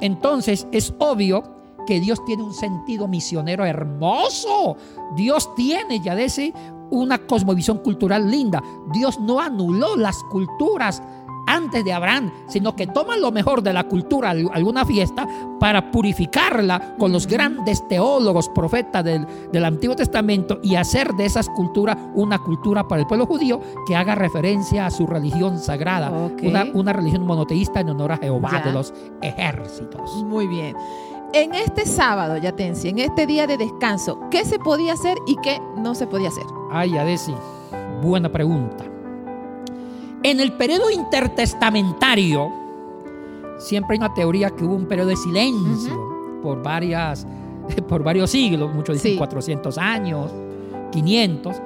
Entonces 0.00 0.66
es 0.72 0.94
obvio 0.98 1.42
que 1.86 2.00
Dios 2.00 2.24
tiene 2.24 2.42
un 2.42 2.54
sentido 2.54 3.06
misionero 3.06 3.64
hermoso. 3.64 4.76
Dios 5.14 5.54
tiene, 5.54 6.00
ya 6.00 6.18
ese, 6.18 6.52
una 6.90 7.18
cosmovisión 7.18 7.78
cultural 7.78 8.30
linda. 8.30 8.62
Dios 8.92 9.20
no 9.20 9.40
anuló 9.40 9.96
las 9.96 10.16
culturas 10.24 11.02
antes 11.56 11.84
de 11.84 11.92
Abraham, 11.92 12.30
sino 12.48 12.76
que 12.76 12.86
toma 12.86 13.16
lo 13.16 13.32
mejor 13.32 13.62
de 13.62 13.72
la 13.72 13.84
cultura, 13.84 14.30
alguna 14.30 14.84
fiesta, 14.84 15.26
para 15.58 15.90
purificarla 15.90 16.96
con 16.98 17.12
los 17.12 17.26
grandes 17.26 17.86
teólogos, 17.88 18.48
profetas 18.48 19.04
del, 19.04 19.26
Antiguo 19.66 19.96
Testamento 19.96 20.60
y 20.62 20.76
hacer 20.76 21.12
de 21.14 21.24
esas 21.24 21.48
culturas 21.48 21.96
una 22.14 22.38
cultura 22.38 22.86
para 22.86 23.00
el 23.00 23.08
pueblo 23.08 23.26
judío 23.26 23.60
que 23.86 23.96
haga 23.96 24.14
referencia 24.14 24.86
a 24.86 24.90
su 24.90 25.06
religión 25.06 25.58
sagrada, 25.58 26.10
una, 26.72 26.92
religión 26.92 27.26
monoteísta 27.26 27.80
en 27.80 27.88
honor 27.88 28.12
a 28.12 28.16
Jehová 28.18 28.62
de 28.64 28.72
los 28.72 28.94
ejércitos. 29.22 30.22
Muy 30.24 30.46
bien. 30.46 30.76
En 31.32 31.54
este 31.54 31.84
sábado, 31.84 32.36
Yatensi, 32.36 32.90
en 32.90 33.00
este 33.00 33.26
día 33.26 33.46
de 33.46 33.56
descanso, 33.56 34.20
¿qué 34.30 34.44
se 34.44 34.58
podía 34.58 34.92
hacer 34.92 35.18
y 35.26 35.36
qué 35.42 35.60
no 35.76 35.94
se 35.94 36.06
podía 36.06 36.28
hacer? 36.28 36.44
Ay, 36.70 36.96
Adesi, 36.96 37.34
buena 38.02 38.30
pregunta. 38.30 38.95
En 40.26 40.40
el 40.40 40.54
periodo 40.54 40.90
intertestamentario, 40.90 42.52
siempre 43.58 43.94
hay 43.94 43.98
una 43.98 44.12
teoría 44.12 44.50
que 44.50 44.64
hubo 44.64 44.74
un 44.74 44.86
periodo 44.86 45.10
de 45.10 45.16
silencio 45.16 46.40
por, 46.42 46.60
varias, 46.64 47.24
por 47.88 48.02
varios 48.02 48.30
siglos, 48.32 48.74
muchos 48.74 49.00
dicen 49.00 49.18
400 49.18 49.78
años, 49.78 50.32
500. 50.90 51.62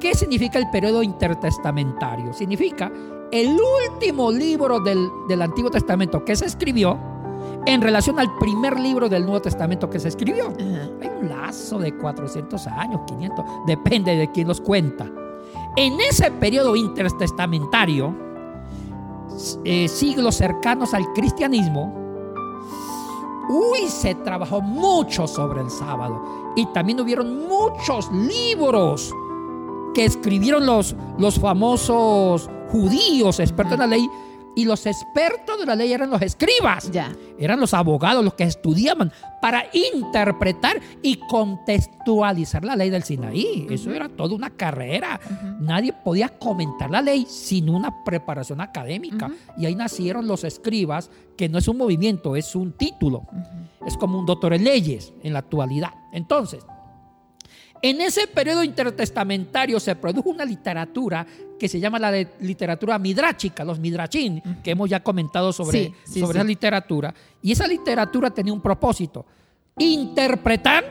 ¿Qué 0.00 0.16
significa 0.16 0.58
el 0.58 0.68
periodo 0.70 1.04
intertestamentario? 1.04 2.32
Significa 2.32 2.90
el 3.30 3.56
último 3.88 4.32
libro 4.32 4.80
del, 4.80 5.08
del 5.28 5.40
Antiguo 5.40 5.70
Testamento 5.70 6.24
que 6.24 6.34
se 6.34 6.46
escribió 6.46 6.98
en 7.66 7.82
relación 7.82 8.18
al 8.18 8.36
primer 8.38 8.80
libro 8.80 9.08
del 9.08 9.22
Nuevo 9.22 9.42
Testamento 9.42 9.88
que 9.88 10.00
se 10.00 10.08
escribió. 10.08 10.52
Hay 10.58 11.08
un 11.22 11.28
paso 11.28 11.78
de 11.78 11.96
400 11.96 12.66
años, 12.66 13.02
500, 13.06 13.44
depende 13.68 14.16
de 14.16 14.28
quién 14.32 14.48
los 14.48 14.60
cuenta. 14.60 15.08
En 15.80 15.98
ese 15.98 16.30
periodo 16.30 16.76
intertestamentario, 16.76 18.14
eh, 19.64 19.88
siglos 19.88 20.34
cercanos 20.34 20.92
al 20.92 21.10
cristianismo, 21.14 21.90
uy, 23.48 23.88
se 23.88 24.14
trabajó 24.16 24.60
mucho 24.60 25.26
sobre 25.26 25.62
el 25.62 25.70
sábado. 25.70 26.52
Y 26.54 26.66
también 26.66 27.00
hubieron 27.00 27.48
muchos 27.48 28.10
libros 28.12 29.14
que 29.94 30.04
escribieron 30.04 30.66
los, 30.66 30.94
los 31.16 31.40
famosos 31.40 32.50
judíos, 32.70 33.40
expertos 33.40 33.72
en 33.72 33.80
la 33.80 33.86
ley, 33.86 34.10
y 34.56 34.64
los 34.64 34.86
expertos 34.86 35.58
de 35.58 35.66
la 35.66 35.76
ley 35.76 35.92
eran 35.92 36.10
los 36.10 36.20
escribas. 36.22 36.90
Ya. 36.90 37.14
Eran 37.38 37.60
los 37.60 37.72
abogados 37.74 38.24
los 38.24 38.34
que 38.34 38.44
estudiaban 38.44 39.12
para 39.40 39.64
interpretar 39.72 40.80
y 41.02 41.16
contextualizar 41.16 42.64
la 42.64 42.76
ley 42.76 42.90
del 42.90 43.02
Sinaí. 43.02 43.66
Eso 43.70 43.92
era 43.92 44.08
toda 44.08 44.34
una 44.34 44.50
carrera. 44.50 45.20
Nadie 45.60 45.92
podía 45.92 46.28
comentar 46.28 46.90
la 46.90 47.00
ley 47.00 47.26
sin 47.28 47.70
una 47.70 48.04
preparación 48.04 48.60
académica. 48.60 49.30
Y 49.56 49.66
ahí 49.66 49.74
nacieron 49.74 50.26
los 50.26 50.44
escribas, 50.44 51.10
que 51.36 51.48
no 51.48 51.58
es 51.58 51.68
un 51.68 51.78
movimiento, 51.78 52.36
es 52.36 52.54
un 52.54 52.72
título. 52.72 53.26
Es 53.86 53.96
como 53.96 54.18
un 54.18 54.26
doctor 54.26 54.52
en 54.52 54.64
leyes 54.64 55.12
en 55.22 55.32
la 55.32 55.38
actualidad. 55.38 55.94
Entonces, 56.12 56.66
en 57.82 58.00
ese 58.00 58.26
periodo 58.26 58.62
intertestamentario 58.62 59.80
se 59.80 59.96
produjo 59.96 60.30
una 60.30 60.44
literatura 60.44 61.26
que 61.58 61.68
se 61.68 61.80
llama 61.80 61.98
la 61.98 62.12
literatura 62.40 62.98
midráchica, 62.98 63.64
los 63.64 63.78
midrachín, 63.78 64.42
que 64.62 64.70
hemos 64.72 64.88
ya 64.88 65.02
comentado 65.02 65.52
sobre, 65.52 65.84
Sí, 65.84 65.94
sí, 66.04 66.20
sobre 66.20 66.34
sí. 66.34 66.38
esa 66.38 66.44
literatura. 66.46 67.14
Y 67.42 67.52
esa 67.52 67.66
literatura 67.66 68.30
tenía 68.30 68.52
un 68.52 68.60
propósito, 68.60 69.24
interpretar 69.78 70.84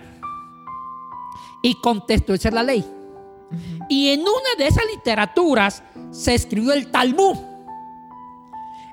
y 1.62 1.76
contextualizar 1.76 2.54
la 2.54 2.64
ley. 2.64 2.86
Y 3.90 4.10
en 4.10 4.22
una 4.22 4.56
de 4.58 4.68
esas 4.68 4.84
literaturas 4.96 5.84
se 6.12 6.36
escribió 6.36 6.74
el 6.74 6.88
Talmud. 6.92 7.36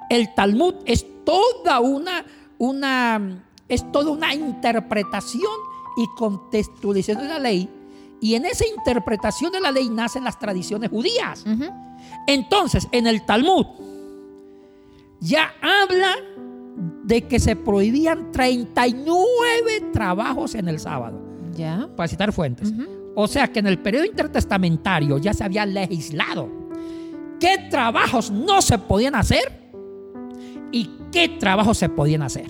El 0.08 0.34
Talmud 0.34 0.74
es 0.86 1.06
toda 1.24 1.80
una, 1.80 2.24
una, 2.58 3.44
es 3.68 3.90
toda 3.92 4.10
una 4.10 4.34
interpretación 4.34 5.42
y 5.98 6.06
contextualización 6.16 7.22
de 7.22 7.28
la 7.28 7.38
ley. 7.38 7.68
Y 8.20 8.34
en 8.34 8.44
esa 8.46 8.64
interpretación 8.66 9.52
de 9.52 9.60
la 9.60 9.70
ley 9.70 9.88
nacen 9.88 10.24
las 10.24 10.38
tradiciones 10.38 10.90
judías. 10.90 11.44
Entonces, 12.26 12.88
en 12.92 13.06
el 13.06 13.24
Talmud 13.26 13.66
ya 15.20 15.52
habla 15.62 16.14
de 17.04 17.22
que 17.22 17.38
se 17.40 17.56
prohibían 17.56 18.32
39 18.32 19.80
trabajos 19.92 20.54
en 20.54 20.68
el 20.68 20.78
sábado, 20.78 21.18
Ya. 21.54 21.88
para 21.96 22.08
citar 22.08 22.32
fuentes. 22.32 22.72
O 23.14 23.26
sea 23.28 23.48
que 23.50 23.60
en 23.60 23.66
el 23.66 23.78
periodo 23.78 24.04
intertestamentario 24.04 25.16
ya 25.18 25.32
se 25.32 25.42
había 25.44 25.64
legislado 25.64 26.48
qué 27.40 27.66
trabajos 27.70 28.30
no 28.30 28.60
se 28.62 28.78
podían 28.78 29.14
hacer 29.14 29.70
y 30.72 30.90
qué 31.12 31.28
trabajos 31.30 31.78
se 31.78 31.88
podían 31.88 32.22
hacer. 32.22 32.46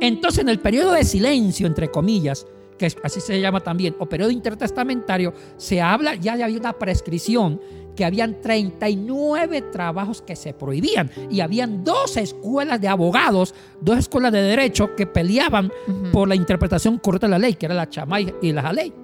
Entonces, 0.00 0.40
en 0.42 0.48
el 0.48 0.60
periodo 0.60 0.92
de 0.92 1.04
silencio, 1.04 1.66
entre 1.66 1.90
comillas, 1.90 2.46
que 2.78 2.86
así 3.02 3.20
se 3.20 3.40
llama 3.40 3.60
también, 3.60 3.94
o 3.98 4.06
periodo 4.06 4.30
intertestamentario, 4.30 5.34
se 5.56 5.80
habla, 5.80 6.14
ya 6.14 6.32
había 6.32 6.46
una 6.58 6.72
prescripción, 6.72 7.60
que 7.98 8.04
habían 8.04 8.40
39 8.40 9.60
trabajos 9.72 10.22
que 10.22 10.36
se 10.36 10.54
prohibían 10.54 11.10
y 11.28 11.40
habían 11.40 11.82
dos 11.82 12.16
escuelas 12.16 12.80
de 12.80 12.86
abogados, 12.86 13.56
dos 13.80 13.98
escuelas 13.98 14.30
de 14.30 14.40
derecho 14.40 14.94
que 14.94 15.04
peleaban 15.04 15.72
por 16.12 16.28
la 16.28 16.36
interpretación 16.36 16.98
correcta 16.98 17.26
de 17.26 17.32
la 17.32 17.40
ley, 17.40 17.54
que 17.54 17.66
era 17.66 17.74
la 17.74 17.88
chamay 17.88 18.32
y 18.40 18.52
la 18.52 18.62
jaley. 18.62 18.94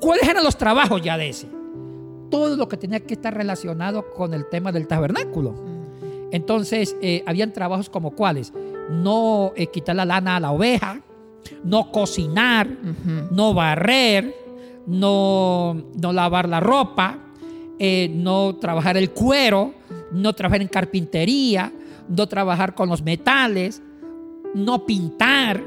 ¿Cuáles 0.00 0.28
eran 0.28 0.44
los 0.44 0.58
trabajos 0.58 1.00
ya 1.00 1.16
de 1.16 1.30
ese? 1.30 1.48
Todo 2.30 2.56
lo 2.56 2.68
que 2.68 2.76
tenía 2.76 3.00
que 3.00 3.14
estar 3.14 3.32
relacionado 3.32 4.10
con 4.10 4.34
el 4.34 4.46
tema 4.50 4.70
del 4.70 4.86
tabernáculo. 4.86 5.54
Entonces, 6.30 6.96
eh, 7.00 7.24
habían 7.26 7.54
trabajos 7.54 7.88
como 7.88 8.10
cuáles? 8.10 8.52
No 8.90 9.52
eh, 9.56 9.68
quitar 9.68 9.96
la 9.96 10.04
lana 10.04 10.36
a 10.36 10.40
la 10.40 10.50
oveja, 10.50 11.00
no 11.64 11.90
cocinar, 11.90 12.68
no 13.30 13.54
barrer, 13.54 14.34
no, 14.86 15.76
no 16.00 16.12
lavar 16.12 16.48
la 16.48 16.60
ropa, 16.60 17.18
eh, 17.78 18.10
no 18.14 18.56
trabajar 18.56 18.96
el 18.96 19.10
cuero, 19.10 19.74
no 20.12 20.34
trabajar 20.34 20.62
en 20.62 20.68
carpintería, 20.68 21.72
no 22.08 22.26
trabajar 22.28 22.74
con 22.74 22.88
los 22.88 23.02
metales, 23.02 23.82
no 24.54 24.84
pintar, 24.84 25.62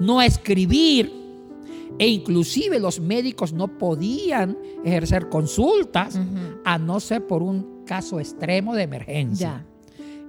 no 0.00 0.20
escribir. 0.20 1.12
E 1.96 2.08
inclusive 2.08 2.80
los 2.80 2.98
médicos 2.98 3.52
no 3.52 3.68
podían 3.78 4.58
ejercer 4.84 5.28
consultas 5.28 6.18
a 6.64 6.76
no 6.76 6.98
ser 6.98 7.24
por 7.26 7.42
un 7.42 7.84
caso 7.86 8.18
extremo 8.18 8.74
de 8.74 8.82
emergencia. 8.82 9.64
Ya. 9.64 9.74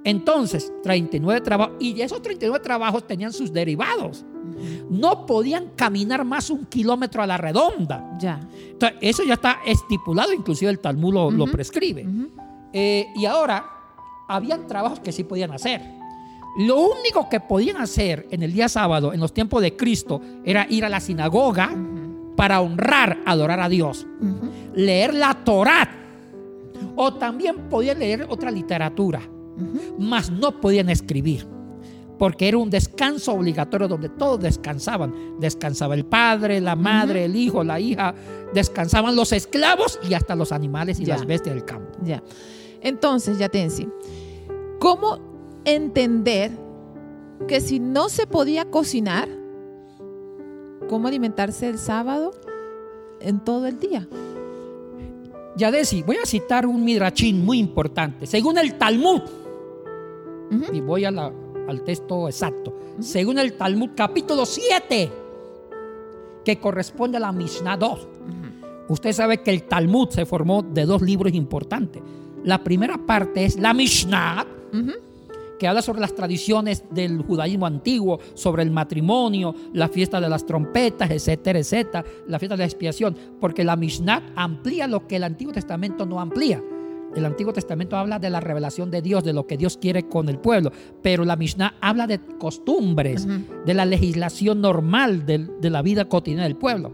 Entonces, 0.03 0.71
39 0.83 1.41
trabajos, 1.41 1.75
y 1.79 1.99
esos 1.99 2.21
39 2.21 2.63
trabajos 2.63 3.07
tenían 3.07 3.33
sus 3.33 3.51
derivados. 3.51 4.23
No 4.89 5.25
podían 5.25 5.71
caminar 5.75 6.25
más 6.25 6.49
un 6.49 6.65
kilómetro 6.65 7.21
a 7.21 7.27
la 7.27 7.37
redonda. 7.37 8.17
Ya. 8.19 8.39
Entonces, 8.71 8.97
eso 9.01 9.23
ya 9.23 9.35
está 9.35 9.59
estipulado, 9.65 10.33
inclusive 10.33 10.71
el 10.71 10.79
Talmud 10.79 11.13
lo, 11.13 11.31
lo 11.31 11.45
prescribe. 11.45 12.05
Eh, 12.73 13.07
y 13.15 13.25
ahora, 13.25 13.65
habían 14.27 14.67
trabajos 14.67 14.99
que 14.99 15.11
sí 15.11 15.23
podían 15.23 15.51
hacer. 15.51 15.81
Lo 16.59 16.79
único 16.79 17.27
que 17.29 17.39
podían 17.39 17.77
hacer 17.77 18.27
en 18.31 18.43
el 18.43 18.53
día 18.53 18.69
sábado, 18.69 19.13
en 19.13 19.19
los 19.19 19.33
tiempos 19.33 19.61
de 19.61 19.75
Cristo, 19.75 20.21
era 20.43 20.65
ir 20.69 20.85
a 20.85 20.89
la 20.89 20.99
sinagoga 20.99 21.69
para 22.35 22.61
honrar, 22.61 23.19
adorar 23.25 23.59
a 23.59 23.69
Dios. 23.69 24.05
Leer 24.73 25.13
la 25.13 25.33
Torá. 25.33 25.89
O 26.95 27.13
también 27.13 27.69
podían 27.69 27.99
leer 27.99 28.25
otra 28.29 28.51
literatura 28.51 29.21
mas 29.97 30.29
no 30.29 30.59
podían 30.59 30.89
escribir, 30.89 31.47
porque 32.17 32.47
era 32.47 32.57
un 32.57 32.69
descanso 32.69 33.33
obligatorio 33.33 33.87
donde 33.87 34.09
todos 34.09 34.39
descansaban. 34.39 35.13
Descansaba 35.39 35.95
el 35.95 36.05
padre, 36.05 36.61
la 36.61 36.75
madre, 36.75 37.25
el 37.25 37.35
hijo, 37.35 37.63
la 37.63 37.79
hija, 37.79 38.13
descansaban 38.53 39.15
los 39.15 39.31
esclavos 39.31 39.99
y 40.07 40.13
hasta 40.13 40.35
los 40.35 40.51
animales 40.51 40.99
y 40.99 41.05
Ya. 41.05 41.15
las 41.17 41.25
bestias 41.25 41.55
del 41.55 41.65
campo. 41.65 41.91
Ya. 42.03 42.23
Entonces, 42.81 43.37
Yatensi, 43.39 43.87
¿cómo 44.79 45.19
entender 45.65 46.51
que 47.47 47.59
si 47.59 47.79
no 47.79 48.09
se 48.09 48.27
podía 48.27 48.65
cocinar, 48.65 49.27
cómo 50.87 51.07
alimentarse 51.07 51.67
el 51.67 51.77
sábado 51.77 52.31
en 53.19 53.39
todo 53.39 53.65
el 53.67 53.79
día? 53.79 54.07
Yadesi, 55.57 56.03
voy 56.03 56.17
a 56.21 56.25
citar 56.25 56.65
un 56.65 56.83
midrachín 56.83 57.43
muy 57.45 57.59
importante. 57.59 58.25
Según 58.27 58.57
el 58.57 58.77
Talmud, 58.77 59.21
y 60.71 60.79
voy 60.81 61.05
a 61.05 61.11
la- 61.11 61.31
al 61.67 61.83
texto 61.83 62.27
exacto, 62.27 62.73
según 62.99 63.39
el 63.39 63.53
Talmud 63.53 63.89
capítulo 63.95 64.45
7, 64.45 65.11
que 66.43 66.59
corresponde 66.59 67.17
a 67.17 67.21
la 67.21 67.31
Mishnah 67.31 67.77
2. 67.77 68.07
Usted 68.87 69.13
sabe 69.13 69.41
que 69.41 69.51
el 69.51 69.63
Talmud 69.63 70.09
se 70.09 70.25
formó 70.25 70.61
de 70.61 70.85
dos 70.85 71.01
libros 71.01 71.33
importantes. 71.33 72.01
La 72.43 72.63
primera 72.63 72.97
parte 72.97 73.45
es 73.45 73.57
la 73.57 73.73
Mishnah, 73.73 74.45
que 75.57 75.67
habla 75.67 75.81
sobre 75.81 76.01
las 76.01 76.13
tradiciones 76.13 76.83
del 76.91 77.21
judaísmo 77.23 77.65
antiguo, 77.65 78.19
sobre 78.35 78.61
el 78.61 78.71
matrimonio, 78.71 79.55
la 79.73 79.87
fiesta 79.87 80.21
de 80.21 80.29
las 80.29 80.45
trompetas, 80.45 81.09
etcétera, 81.09 81.59
etcétera, 81.59 82.05
la 82.27 82.37
fiesta 82.37 82.55
de 82.55 82.59
la 82.59 82.65
expiación, 82.65 83.17
porque 83.39 83.63
la 83.63 83.75
Mishnah 83.75 84.33
amplía 84.35 84.87
lo 84.87 85.07
que 85.07 85.15
el 85.15 85.23
Antiguo 85.23 85.53
Testamento 85.53 86.05
no 86.05 86.19
amplía. 86.19 86.61
El 87.15 87.25
Antiguo 87.25 87.53
Testamento 87.53 87.95
habla 87.95 88.19
de 88.19 88.29
la 88.29 88.41
revelación 88.41 88.91
de 88.91 89.01
Dios, 89.01 89.23
de 89.23 89.33
lo 89.33 89.47
que 89.47 89.57
Dios 89.57 89.77
quiere 89.77 90.07
con 90.07 90.27
el 90.27 90.37
pueblo, 90.37 90.71
pero 91.01 91.23
la 91.23 91.35
Mishnah 91.35 91.75
habla 91.81 92.07
de 92.07 92.19
costumbres, 92.19 93.25
de 93.65 93.73
la 93.73 93.85
legislación 93.85 94.61
normal 94.61 95.25
de, 95.25 95.69
la 95.69 95.81
vida 95.81 96.05
cotidiana 96.05 96.43
del 96.43 96.57
pueblo. 96.57 96.91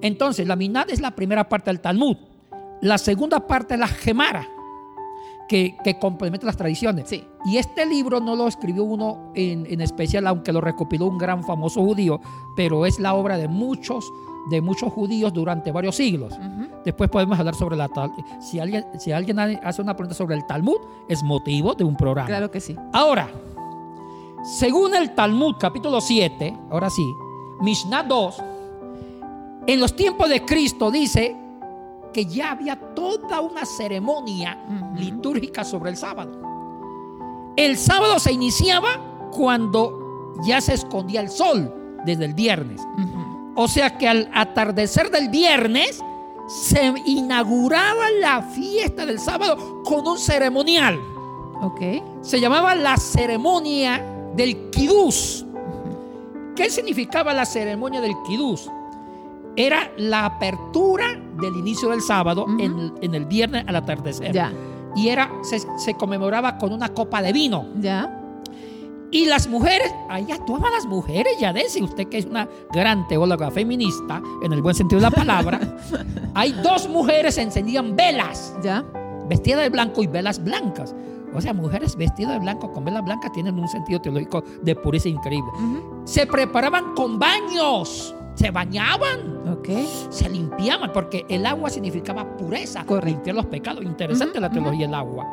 Entonces, 0.00 0.46
la 0.46 0.56
Mishnah 0.56 0.86
es 0.88 1.00
la 1.00 1.16
primera 1.16 1.48
parte 1.48 1.70
del 1.70 1.80
Talmud. 1.80 2.16
La 2.80 2.98
segunda 2.98 3.46
parte 3.46 3.74
es 3.74 3.80
la 3.80 3.88
Gemara, 3.88 4.48
que, 5.48 5.74
que 5.82 5.98
complementa 5.98 6.46
las 6.46 6.56
tradiciones. 6.56 7.08
Sí. 7.08 7.24
Y 7.46 7.56
este 7.56 7.84
libro 7.84 8.20
no 8.20 8.36
lo 8.36 8.46
escribió 8.46 8.84
uno 8.84 9.32
en, 9.34 9.66
en 9.66 9.80
especial, 9.80 10.26
aunque 10.28 10.52
lo 10.52 10.60
recopiló 10.60 11.06
un 11.06 11.18
gran 11.18 11.42
famoso 11.42 11.82
judío, 11.82 12.20
pero 12.56 12.86
es 12.86 13.00
la 13.00 13.14
obra 13.14 13.36
de 13.36 13.48
muchos, 13.48 14.08
de 14.50 14.60
muchos 14.60 14.92
judíos 14.92 15.32
durante 15.32 15.72
varios 15.72 15.96
siglos. 15.96 16.38
Después 16.84 17.10
podemos 17.10 17.38
hablar 17.38 17.54
sobre 17.54 17.76
la 17.76 17.88
tal. 17.88 18.10
Si 18.40 18.58
alguien, 18.58 18.86
si 18.98 19.12
alguien 19.12 19.38
hace 19.38 19.82
una 19.82 19.94
pregunta 19.94 20.14
sobre 20.14 20.36
el 20.36 20.46
Talmud, 20.46 20.78
es 21.08 21.22
motivo 21.22 21.74
de 21.74 21.84
un 21.84 21.96
programa. 21.96 22.28
Claro 22.28 22.50
que 22.50 22.60
sí. 22.60 22.76
Ahora, 22.92 23.28
según 24.42 24.94
el 24.94 25.14
Talmud, 25.14 25.56
capítulo 25.58 26.00
7, 26.00 26.56
ahora 26.70 26.88
sí, 26.88 27.04
Mishnah 27.60 28.04
2, 28.04 28.42
en 29.66 29.80
los 29.80 29.94
tiempos 29.94 30.28
de 30.30 30.44
Cristo 30.44 30.90
dice 30.90 31.36
que 32.12 32.24
ya 32.24 32.52
había 32.52 32.76
toda 32.94 33.40
una 33.40 33.66
ceremonia 33.66 34.58
litúrgica 34.96 35.64
sobre 35.64 35.90
el 35.90 35.96
sábado. 35.96 36.32
El 37.56 37.76
sábado 37.76 38.18
se 38.18 38.32
iniciaba 38.32 38.88
cuando 39.30 40.32
ya 40.46 40.60
se 40.60 40.74
escondía 40.74 41.20
el 41.20 41.28
sol 41.28 41.74
desde 42.04 42.24
el 42.24 42.34
viernes. 42.34 42.80
Ujú. 42.80 43.07
O 43.60 43.66
sea 43.66 43.98
que 43.98 44.08
al 44.08 44.30
atardecer 44.32 45.10
del 45.10 45.28
viernes 45.30 46.00
se 46.46 46.92
inauguraba 47.06 48.08
la 48.20 48.40
fiesta 48.42 49.04
del 49.04 49.18
sábado 49.18 49.82
con 49.84 50.06
un 50.06 50.16
ceremonial. 50.16 50.96
Ok. 51.60 51.80
Se 52.22 52.40
llamaba 52.40 52.76
la 52.76 52.96
ceremonia 52.96 54.00
del 54.36 54.70
Kidús. 54.70 55.44
¿Qué 56.54 56.70
significaba 56.70 57.34
la 57.34 57.44
ceremonia 57.44 58.00
del 58.00 58.14
Kidús? 58.26 58.70
Era 59.56 59.90
la 59.96 60.24
apertura 60.24 61.06
del 61.40 61.56
inicio 61.56 61.88
del 61.90 62.00
sábado 62.00 62.46
en, 62.60 62.94
en 63.02 63.14
el 63.14 63.26
viernes 63.26 63.64
al 63.66 63.74
atardecer. 63.74 64.32
Ya, 64.32 64.52
Y 64.94 65.08
era, 65.08 65.30
se, 65.42 65.58
se 65.78 65.94
conmemoraba 65.94 66.58
con 66.58 66.72
una 66.72 66.90
copa 66.94 67.20
de 67.22 67.32
vino. 67.32 67.66
ya. 67.80 68.14
Y 69.10 69.24
las 69.26 69.48
mujeres, 69.48 69.92
ahí 70.10 70.30
actuaban 70.30 70.70
las 70.72 70.84
mujeres, 70.84 71.32
ya 71.40 71.54
si 71.68 71.82
usted 71.82 72.08
que 72.08 72.18
es 72.18 72.26
una 72.26 72.46
gran 72.72 73.08
teóloga 73.08 73.50
feminista, 73.50 74.20
en 74.42 74.52
el 74.52 74.60
buen 74.60 74.74
sentido 74.74 75.00
de 75.00 75.06
la 75.06 75.10
palabra, 75.10 75.58
hay 76.34 76.52
dos 76.52 76.88
mujeres 76.88 77.38
encendían 77.38 77.96
velas, 77.96 78.54
Ya. 78.62 78.84
vestidas 79.28 79.62
de 79.62 79.70
blanco 79.70 80.02
y 80.02 80.06
velas 80.08 80.42
blancas. 80.44 80.94
O 81.34 81.40
sea, 81.40 81.52
mujeres 81.54 81.96
vestidas 81.96 82.32
de 82.34 82.38
blanco 82.40 82.70
con 82.72 82.84
velas 82.84 83.04
blancas 83.04 83.32
tienen 83.32 83.58
un 83.58 83.68
sentido 83.68 84.00
teológico 84.00 84.42
de 84.62 84.74
pureza 84.74 85.08
increíble. 85.08 85.50
Se 86.04 86.26
preparaban 86.26 86.94
con 86.94 87.18
baños, 87.18 88.14
se 88.34 88.50
bañaban, 88.50 89.48
Ok. 89.48 89.68
se 90.10 90.28
limpiaban, 90.28 90.90
porque 90.92 91.24
el 91.28 91.44
agua 91.46 91.68
significaba 91.70 92.36
pureza, 92.36 92.84
Correcto. 92.84 93.06
limpiar 93.10 93.36
los 93.36 93.46
pecados. 93.46 93.84
Interesante 93.84 94.38
la 94.40 94.50
teología 94.50 94.86
del 94.86 94.94
agua. 94.94 95.26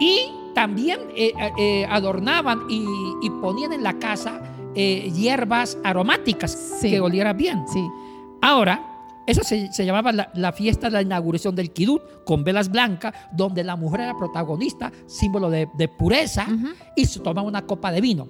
Y 0.00 0.30
también 0.54 1.00
eh, 1.16 1.32
eh, 1.58 1.86
adornaban 1.90 2.62
y, 2.68 2.84
y 3.22 3.30
ponían 3.30 3.72
en 3.72 3.82
la 3.82 3.98
casa 3.98 4.40
eh, 4.74 5.10
hierbas 5.14 5.76
aromáticas 5.84 6.52
Sí. 6.80 6.90
que 6.90 7.00
olieran 7.00 7.36
bien. 7.36 7.64
Sí. 7.72 7.84
Ahora, 8.42 8.90
eso 9.26 9.42
se, 9.42 9.72
se 9.72 9.86
llamaba 9.86 10.12
la, 10.12 10.30
la 10.34 10.52
fiesta 10.52 10.88
de 10.88 10.92
la 10.92 11.02
inauguración 11.02 11.54
del 11.54 11.72
Kidut, 11.72 12.02
con 12.24 12.44
velas 12.44 12.70
blancas, 12.70 13.14
donde 13.32 13.64
la 13.64 13.74
mujer 13.76 14.00
era 14.00 14.16
protagonista, 14.16 14.92
símbolo 15.06 15.48
de, 15.48 15.68
de 15.74 15.88
pureza, 15.88 16.46
y 16.94 17.06
se 17.06 17.20
tomaba 17.20 17.46
una 17.48 17.62
copa 17.62 17.90
de 17.90 18.00
vino. 18.00 18.28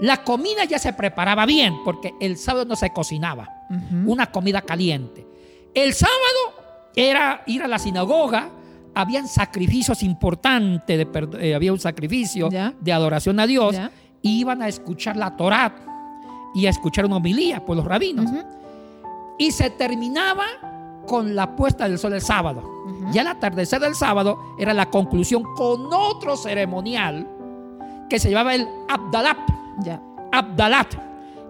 La 0.00 0.24
comida 0.24 0.64
ya 0.64 0.78
se 0.78 0.92
preparaba 0.92 1.46
bien, 1.46 1.76
porque 1.84 2.12
el 2.20 2.36
sábado 2.36 2.66
no 2.66 2.76
se 2.76 2.90
cocinaba, 2.90 3.48
una 4.04 4.30
comida 4.30 4.60
caliente. 4.60 5.26
El 5.72 5.94
sábado 5.94 6.18
era 6.94 7.42
ir 7.46 7.62
a 7.62 7.68
la 7.68 7.78
sinagoga, 7.78 8.50
habían 8.96 9.28
sacrificios 9.28 10.02
importantes, 10.02 10.96
de 10.98 11.28
eh, 11.40 11.54
había 11.54 11.70
un 11.70 11.78
sacrificio 11.78 12.48
Ya. 12.50 12.72
de 12.80 12.92
adoración 12.94 13.38
a 13.38 13.46
Dios, 13.46 13.74
Ya. 13.74 13.90
y 14.22 14.40
iban 14.40 14.62
a 14.62 14.68
escuchar 14.68 15.16
la 15.18 15.36
Torá 15.36 15.74
y 16.54 16.64
a 16.66 16.70
escuchar 16.70 17.04
una 17.04 17.16
homilía 17.16 17.62
por 17.62 17.76
los 17.76 17.84
rabinos. 17.84 18.30
Y 19.38 19.50
se 19.50 19.68
terminaba 19.68 20.44
con 21.06 21.36
la 21.36 21.54
puesta 21.54 21.86
del 21.86 21.98
sol 21.98 22.14
el 22.14 22.22
sábado. 22.22 22.62
Ujú. 22.86 23.12
Ya 23.12 23.20
el 23.20 23.28
atardecer 23.28 23.80
del 23.80 23.94
sábado 23.94 24.38
era 24.58 24.72
la 24.72 24.88
conclusión 24.88 25.42
con 25.54 25.92
otro 25.92 26.34
ceremonial 26.34 27.28
que 28.08 28.18
se 28.18 28.30
llamaba 28.30 28.54
el 28.54 28.66
Abdalat. 28.88 29.36
Abdalat, 30.32 30.94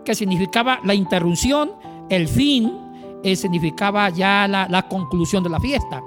que 0.05 0.15
significaba 0.17 0.81
la 0.83 0.95
interrupción, 0.95 1.71
el 2.09 2.27
fin, 2.27 2.73
eh, 3.23 3.37
significaba 3.37 4.11
ya 4.11 4.49
la, 4.49 4.67
la 4.69 4.89
conclusión 4.89 5.45
de 5.45 5.51
la 5.51 5.61
fiesta. 5.61 6.03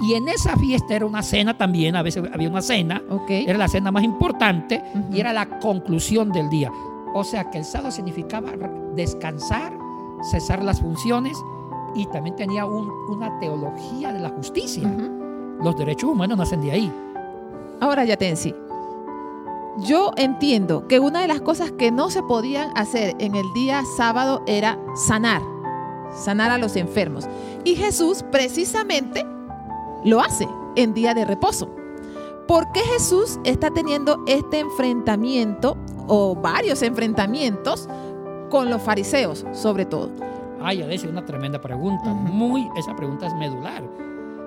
Y 0.00 0.14
en 0.14 0.28
esa 0.28 0.56
fiesta 0.56 0.94
era 0.94 1.06
una 1.06 1.22
cena 1.22 1.56
también, 1.58 1.96
a 1.96 2.02
veces 2.02 2.22
había 2.32 2.48
una 2.48 2.62
cena, 2.62 3.02
Ok. 3.10 3.30
era 3.30 3.58
la 3.58 3.66
cena 3.68 3.90
más 3.90 4.04
importante 4.04 4.82
y 5.12 5.18
era 5.20 5.32
la 5.32 5.58
conclusión 5.58 6.30
del 6.30 6.48
día. 6.48 6.70
O 7.14 7.24
sea 7.24 7.50
que 7.50 7.58
el 7.58 7.64
sábado 7.64 7.90
significaba 7.90 8.50
descansar, 8.94 9.72
cesar 10.30 10.62
las 10.62 10.80
funciones 10.80 11.36
y 11.94 12.06
también 12.06 12.36
tenía 12.36 12.64
un- 12.64 12.90
una 13.08 13.38
teología 13.40 14.12
de 14.12 14.20
la 14.20 14.28
justicia. 14.30 14.88
Los 15.62 15.76
derechos 15.76 16.10
humanos 16.10 16.38
nacen 16.38 16.60
de 16.60 16.70
ahí. 16.70 16.92
Ahora 17.80 18.04
ya 18.04 18.16
te 18.16 18.34
sí. 18.36 18.54
Yo 19.78 20.12
entiendo 20.16 20.86
que 20.88 20.98
una 21.00 21.20
de 21.20 21.28
las 21.28 21.40
cosas 21.40 21.70
que 21.72 21.90
no 21.92 22.10
se 22.10 22.22
podían 22.22 22.70
hacer 22.76 23.14
en 23.20 23.34
el 23.36 23.46
día 23.54 23.82
sábado 23.96 24.42
era 24.46 24.76
sanar, 24.94 25.40
sanar 26.14 26.50
a 26.50 26.58
los 26.58 26.74
enfermos. 26.76 27.28
Y 27.64 27.76
Jesús 27.76 28.24
precisamente 28.30 29.24
lo 30.04 30.20
hace 30.20 30.48
en 30.76 30.94
día 30.94 31.14
de 31.14 31.24
reposo. 31.24 31.68
¿Por 32.46 32.72
qué 32.72 32.80
Jesús 32.80 33.38
está 33.44 33.70
teniendo 33.70 34.22
este 34.26 34.60
enfrentamiento 34.60 35.76
o 36.06 36.34
varios 36.34 36.82
enfrentamientos 36.82 37.88
con 38.50 38.70
los 38.70 38.80
fariseos, 38.80 39.44
sobre 39.52 39.84
todo? 39.84 40.10
Ay, 40.60 40.80
es 40.80 41.04
una 41.04 41.24
tremenda 41.24 41.60
pregunta. 41.60 42.12
Muy, 42.12 42.68
esa 42.76 42.96
pregunta 42.96 43.26
es 43.26 43.34
medular 43.34 43.82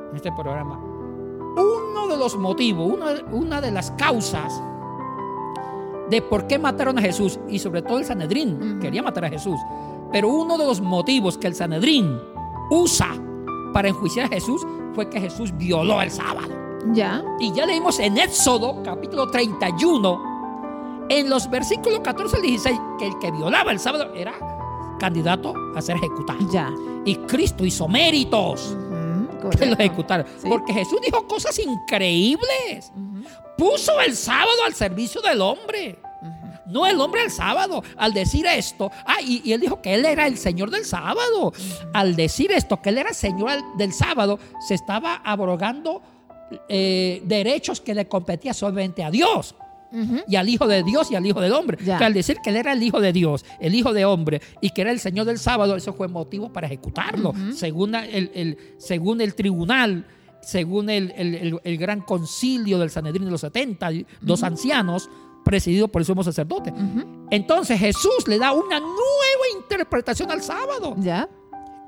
en 0.10 0.16
este 0.16 0.32
programa. 0.32 0.80
Uno 0.80 2.08
de 2.08 2.18
los 2.18 2.38
motivos, 2.38 2.92
una, 2.92 3.14
una 3.32 3.62
de 3.62 3.72
las 3.72 3.92
causas 3.92 4.62
de 6.10 6.22
por 6.22 6.48
qué 6.48 6.60
mataron 6.60 6.98
a 6.98 7.02
Jesús 7.02 7.40
y 7.48 7.60
sobre 7.60 7.82
todo 7.82 8.00
el 8.00 8.06
Sanedrín 8.06 8.80
quería 8.80 9.04
matar 9.04 9.26
a 9.26 9.30
Jesús, 9.30 9.60
pero 10.12 10.28
uno 10.28 10.58
de 10.58 10.66
los 10.66 10.82
motivos 10.82 11.38
que 11.38 11.48
el 11.48 11.56
Sanedrín 11.56 12.20
usa 12.70 13.16
para 13.74 13.90
enjuiciar 13.90 14.26
a 14.26 14.30
Jesús 14.30 14.62
fue 14.94 15.10
que 15.10 15.20
Jesús 15.20 15.56
violó 15.58 16.02
el 16.02 16.12
sábado. 16.12 16.50
Ya, 16.94 17.24
Y 17.40 17.52
ya 17.54 17.66
leímos 17.66 18.00
en 18.00 18.18
Éxodo 18.18 18.82
capítulo 18.84 19.30
31, 19.30 21.06
en 21.10 21.30
los 21.30 21.50
versículos 21.50 22.00
14 22.00 22.36
al 22.38 22.42
16, 22.42 22.80
que 22.98 23.08
el 23.08 23.20
que 23.20 23.32
violaba 23.32 23.72
el 23.72 23.80
sábado 23.80 24.14
era 24.16 24.34
candidato 25.00 25.54
a 25.76 25.82
ser 25.82 25.98
ejecutado. 25.98 26.40
ya. 26.52 26.72
Y 27.06 27.16
Cristo 27.16 27.66
hizo 27.66 27.88
méritos 27.88 28.76
Ujú, 29.42 29.50
que 29.58 29.66
lo 29.66 29.74
ejecutaron. 29.74 30.26
Sí. 30.38 30.48
Porque 30.50 30.74
Jesús 30.74 31.00
dijo 31.04 31.26
cosas 31.28 31.58
increíbles. 31.60 32.92
Puso 33.58 34.00
el 34.02 34.16
sábado 34.16 34.64
al 34.66 34.74
servicio 34.74 35.22
del 35.22 35.42
hombre. 35.42 36.00
ujú. 36.22 36.41
No 36.72 36.88
el 36.88 37.00
hombre 37.00 37.22
al 37.22 37.32
sábado. 37.32 37.84
Al 37.98 38.14
decir 38.14 38.46
esto, 38.46 38.90
ah, 39.06 39.18
y, 39.22 39.42
y 39.44 39.54
él 39.54 39.62
dijo 39.62 39.82
que 39.82 39.94
él 39.94 40.06
era 40.06 40.26
el 40.28 40.38
Señor 40.38 40.72
del 40.72 40.86
sábado. 40.86 41.54
Al 41.94 42.16
decir 42.16 42.52
esto, 42.52 42.82
que 42.82 42.90
él 42.90 42.98
era 42.98 43.14
Señor 43.14 43.50
del 43.78 43.94
sábado, 43.94 44.40
se 44.68 44.74
estaba 44.74 45.16
abrogando 45.24 46.02
eh, 46.70 47.22
derechos 47.26 47.82
que 47.82 47.94
le 47.94 48.08
competían 48.08 48.54
solamente 48.56 49.04
a 49.04 49.12
Dios 49.12 49.56
y 50.28 50.38
al 50.38 50.48
Hijo 50.48 50.68
de 50.68 50.84
Dios 50.84 51.12
y 51.12 51.16
al 51.16 51.26
Hijo 51.26 51.42
del 51.42 51.52
Hombre. 51.52 51.78
Ya. 51.84 51.98
Que 51.98 52.06
al 52.06 52.14
decir 52.14 52.38
que 52.42 52.50
él 52.50 52.56
era 52.56 52.72
el 52.72 52.82
Hijo 52.82 53.02
de 53.02 53.12
Dios, 53.12 53.44
el 53.60 53.76
Hijo 53.76 53.92
de 53.94 54.06
Hombre 54.06 54.42
y 54.62 54.70
que 54.70 54.82
era 54.84 54.92
el 54.92 55.00
Señor 55.02 55.26
del 55.26 55.38
sábado, 55.38 55.76
eso 55.76 55.92
fue 55.94 56.08
motivo 56.08 56.52
para 56.54 56.68
ejecutarlo. 56.68 57.34
Según, 57.54 57.96
el, 57.96 58.32
el- 58.34 58.58
según 58.78 59.20
el 59.20 59.36
tribunal, 59.36 60.06
según 60.42 60.90
el, 60.90 61.78
gran 61.78 62.02
concilio 62.02 62.80
del 62.80 62.90
Sanedrín 62.90 63.26
de 63.26 63.32
los 63.32 63.42
70, 63.42 63.92
y 63.92 64.06
dos 64.22 64.44
ancianos, 64.44 65.10
presidido 65.44 65.88
por 65.88 66.02
el 66.02 66.06
sumo 66.06 66.24
sacerdote. 66.24 66.74
Entonces 67.30 67.80
Jesús 67.80 68.28
le 68.28 68.38
da 68.38 68.52
una 68.52 68.80
nueva 68.80 69.46
interpretación 69.56 70.32
al 70.32 70.42
sábado. 70.42 70.96
Ya. 70.98 71.28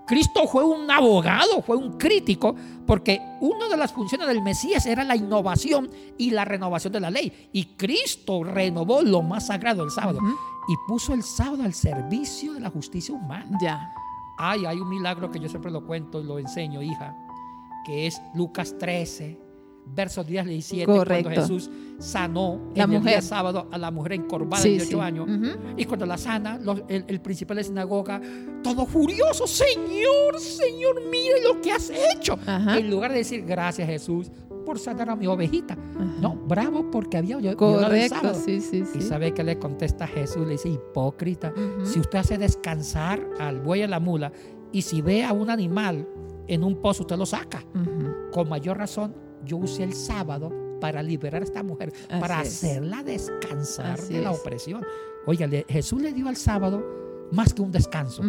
Cristo 0.06 0.48
fue 0.48 0.64
un 0.64 0.90
abogado, 0.92 1.62
fue 1.62 1.78
un 1.78 1.98
crítico, 1.98 2.56
porque 2.86 3.22
una 3.40 3.70
de 3.70 3.78
las 3.78 3.94
funciones 3.94 4.28
del 4.28 4.42
Mesías 4.42 4.86
era 4.86 5.04
la 5.04 5.16
innovación 5.16 5.90
y 6.18 6.32
la 6.32 6.44
renovación 6.44 6.92
de 6.92 7.00
la 7.00 7.10
ley. 7.10 7.50
Y 7.54 7.76
Cristo 7.78 8.44
renovó 8.44 9.02
lo 9.02 9.22
más 9.22 9.48
sagrado 9.48 9.82
del 9.82 9.92
sábado 9.92 10.20
y 10.68 10.76
puso 10.88 11.14
el 11.14 11.24
sábado 11.24 11.64
al 11.64 11.74
servicio 11.74 12.54
de 12.54 12.60
la 12.60 12.70
justicia 12.70 13.16
humana. 13.16 13.58
Ya. 13.62 13.94
Ay, 14.38 14.66
hay 14.66 14.80
un 14.80 14.90
milagro 14.90 15.32
que 15.32 15.40
yo 15.40 15.48
siempre 15.48 15.72
lo 15.72 15.86
cuento 15.86 16.20
y 16.20 16.24
lo 16.24 16.40
enseño, 16.40 16.82
hija, 16.82 17.16
que 17.86 18.08
es 18.08 18.22
Lucas 18.34 18.76
13, 18.78 19.40
versos 19.86 20.26
10 20.26 20.42
al 20.44 20.50
17, 20.50 20.86
Correcto. 20.86 21.24
cuando 21.30 21.42
Jesús 21.42 21.70
sanó 22.00 22.72
La 22.76 22.84
en 22.86 22.94
el 22.94 23.04
día 23.04 23.22
sábado 23.22 23.68
a 23.72 23.78
la 23.78 23.92
mujer 23.92 24.14
encorvada 24.14 24.62
Sí, 24.62 24.70
de 24.70 24.76
18 24.78 24.98
sí. 24.98 25.04
años. 25.04 25.28
Y 25.78 25.86
cuando 25.86 26.06
la 26.06 26.18
sana, 26.18 26.58
los- 26.58 26.82
el, 26.88 27.06
el 27.08 27.22
principal 27.22 27.58
de 27.58 27.64
sinagoga, 27.64 28.20
todo 28.64 28.86
furioso, 28.86 29.46
Señor, 29.48 30.40
Señor, 30.40 31.02
mire 31.12 31.42
lo 31.44 31.62
que 31.62 31.72
has 31.72 31.92
hecho. 32.16 32.38
Ajá. 32.46 32.78
En 32.78 32.90
lugar 32.90 33.12
de 33.12 33.20
decir, 33.20 33.44
gracias 33.46 33.88
Jesús 33.88 34.32
por 34.66 34.80
sanar 34.80 35.10
a 35.10 35.16
mi 35.16 35.28
ovejita. 35.28 35.74
Ajá. 35.74 36.14
No, 36.22 36.36
bravo 36.36 36.90
porque 36.90 37.18
había 37.18 37.38
el 37.38 37.56
Correcto, 37.56 38.34
sí, 38.34 38.62
sí, 38.62 38.84
sí. 38.86 39.00
Y 39.00 39.02
sabe 39.02 39.34
que 39.34 39.44
le 39.44 39.60
contesta 39.60 40.08
Jesús, 40.08 40.46
le 40.48 40.54
dice, 40.54 40.70
hipócrita, 40.70 41.54
si 41.84 42.00
usted 42.00 42.18
hace 42.20 42.38
descansar 42.38 43.24
al 43.40 43.60
buey 43.60 43.82
y 43.82 43.84
a 43.84 43.88
la 43.88 44.00
mula, 44.00 44.32
y 44.72 44.82
si 44.82 45.02
ve 45.02 45.24
a 45.24 45.34
un 45.34 45.50
animal 45.50 46.08
en 46.48 46.64
un 46.64 46.78
pozo, 46.78 47.04
usted 47.04 47.18
lo 47.18 47.26
saca. 47.26 47.64
Con 48.32 48.50
mayor 48.50 48.78
razón, 48.78 49.14
yo 49.46 49.58
usé 49.58 49.84
el 49.84 49.94
sábado 49.94 50.52
para 50.80 51.02
liberar 51.02 51.42
a 51.42 51.46
esta 51.46 51.64
mujer, 51.64 51.94
Así 52.10 52.20
para 52.20 52.42
es. 52.42 52.48
hacerla 52.50 53.04
descansar 53.04 54.00
Así 54.00 54.14
de 54.14 54.22
la 54.22 54.32
es. 54.34 54.40
opresión. 54.40 54.84
Oiga, 55.26 55.48
Jesús 55.70 56.02
le 56.02 56.12
dio 56.14 56.28
al 56.28 56.36
sábado 56.36 56.84
más 57.32 57.54
que 57.54 57.62
un 57.62 57.72
descanso, 57.72 58.22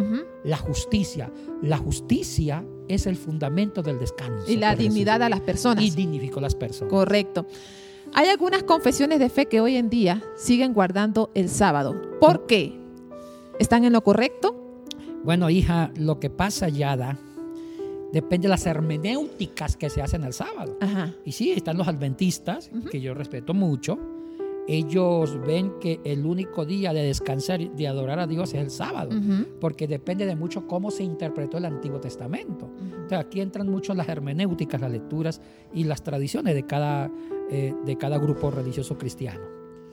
la 0.43 0.57
justicia. 0.57 1.31
La 1.61 1.77
justicia 1.77 2.63
es 2.87 3.05
el 3.05 3.15
fundamento 3.17 3.83
del 3.83 3.99
descanso. 3.99 4.49
Y 4.51 4.55
la 4.57 4.69
Jesús. 4.71 4.83
dignidad 4.85 5.21
a 5.21 5.29
las 5.29 5.41
personas. 5.41 5.83
Y 5.83 5.91
dignificó 5.91 6.39
a 6.39 6.43
las 6.43 6.55
personas. 6.55 6.89
Correcto. 6.91 7.45
Hay 8.13 8.29
algunas 8.29 8.63
confesiones 8.63 9.19
de 9.19 9.29
fe 9.29 9.45
que 9.47 9.59
hoy 9.61 9.75
en 9.75 9.89
día 9.89 10.23
siguen 10.35 10.73
guardando 10.73 11.29
el 11.35 11.49
sábado. 11.49 11.93
¿Por 12.19 12.45
qué? 12.47 12.79
¿Están 13.59 13.83
en 13.83 13.93
lo 13.93 14.01
correcto? 14.03 14.55
Bueno, 15.23 15.49
hija, 15.49 15.91
lo 15.97 16.19
que 16.19 16.29
pasa, 16.29 16.69
Yada, 16.69 17.17
depende 18.11 18.47
de 18.47 18.49
las 18.49 18.65
hermenéuticas 18.65 19.75
que 19.77 19.89
se 19.89 20.01
hacen 20.01 20.23
el 20.23 20.33
sábado. 20.33 20.77
Ajá. 20.81 21.13
Y 21.25 21.31
sí, 21.31 21.51
están 21.51 21.77
los 21.77 21.87
adventistas, 21.87 22.69
que 22.91 23.01
yo 23.01 23.13
respeto 23.13 23.53
mucho. 23.53 23.97
Ellos 24.67 25.39
ven 25.45 25.73
que 25.79 25.99
el 26.03 26.25
único 26.25 26.65
día 26.65 26.91
de 26.91 27.03
descansar 27.03 27.61
y 27.61 27.67
de 27.69 27.87
adorar 27.87 28.17
a 28.19 28.25
Dios 28.25 28.49
es 28.55 28.61
el 28.61 28.71
sábado, 28.71 29.11
Ujú. 29.15 29.45
porque 29.61 29.87
depende 29.87 30.25
de 30.25 30.35
mucho 30.35 30.65
cómo 30.67 30.89
se 30.89 31.03
interpretó 31.03 31.59
el 31.59 31.65
Antiguo 31.65 31.99
Testamento. 31.99 32.67
Entonces, 32.81 33.19
aquí 33.19 33.41
entran 33.41 33.69
mucho 33.69 33.93
las 33.93 34.09
hermenéuticas, 34.09 34.81
las 34.81 34.89
lecturas 34.91 35.39
y 35.71 35.83
las 35.83 36.01
tradiciones 36.03 36.55
de 36.55 36.63
cada, 36.65 37.11
eh, 37.51 37.75
de 37.85 37.95
cada 37.97 38.17
grupo 38.17 38.49
religioso 38.49 38.97
cristiano. 38.97 39.41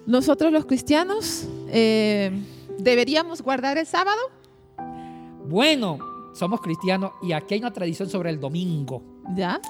Nosotros 0.07 0.51
los 0.51 0.65
cristianos 0.65 1.47
eh, 1.69 2.31
deberíamos 2.79 3.43
guardar 3.43 3.77
el 3.77 3.85
sábado. 3.87 4.21
Bueno, 5.49 5.99
somos 6.33 6.61
cristianos 6.61 7.13
y 7.23 7.33
aquí 7.33 7.55
hay 7.55 7.61
una 7.61 7.73
tradición 7.73 8.09
sobre 8.09 8.31
el 8.31 8.41
domingo. 8.41 9.03
¿Ya? 9.37 9.61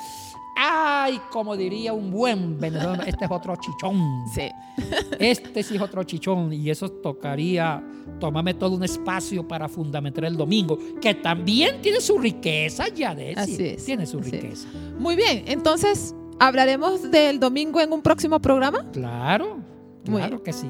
Ay, 0.56 1.18
como 1.30 1.56
diría 1.56 1.92
un 1.92 2.10
buen 2.10 2.58
venezolano, 2.60 3.02
este 3.06 3.24
es 3.24 3.30
otro 3.30 3.56
chichón. 3.56 4.24
Sí. 4.34 4.48
Este 5.18 5.62
sí 5.62 5.76
es 5.76 5.80
otro 5.82 6.02
chichón 6.04 6.52
y 6.52 6.70
eso 6.70 6.88
tocaría 6.90 7.82
tomarme 8.18 8.54
todo 8.54 8.74
un 8.74 8.82
espacio 8.84 9.46
para 9.46 9.68
fundamentar 9.68 10.24
el 10.24 10.36
domingo, 10.36 10.78
que 11.00 11.14
también 11.14 11.80
tiene 11.82 12.00
su 12.00 12.18
riqueza, 12.18 12.88
ya 12.88 13.14
de 13.14 13.34
Así 13.36 13.64
es, 13.64 13.84
tiene 13.84 14.06
su 14.06 14.18
es. 14.18 14.30
riqueza. 14.30 14.68
Muy 14.98 15.14
bien, 15.14 15.44
entonces, 15.46 16.14
¿hablaremos 16.38 17.10
del 17.10 17.38
domingo 17.38 17.80
en 17.80 17.92
un 17.92 18.02
próximo 18.02 18.40
programa? 18.40 18.90
Claro, 18.92 19.58
claro 20.04 20.42
que 20.42 20.52
sí. 20.52 20.66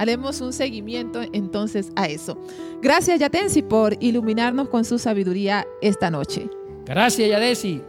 Haremos 0.00 0.40
un 0.40 0.54
seguimiento 0.54 1.20
entonces 1.34 1.92
a 1.94 2.08
eso. 2.08 2.38
Gracias, 2.80 3.20
Yatensi, 3.20 3.60
por 3.60 4.02
iluminarnos 4.02 4.70
con 4.70 4.86
su 4.86 4.98
sabiduría 4.98 5.66
esta 5.82 6.10
noche. 6.10 6.48
Gracias, 6.86 7.28
Yadesi. 7.28 7.82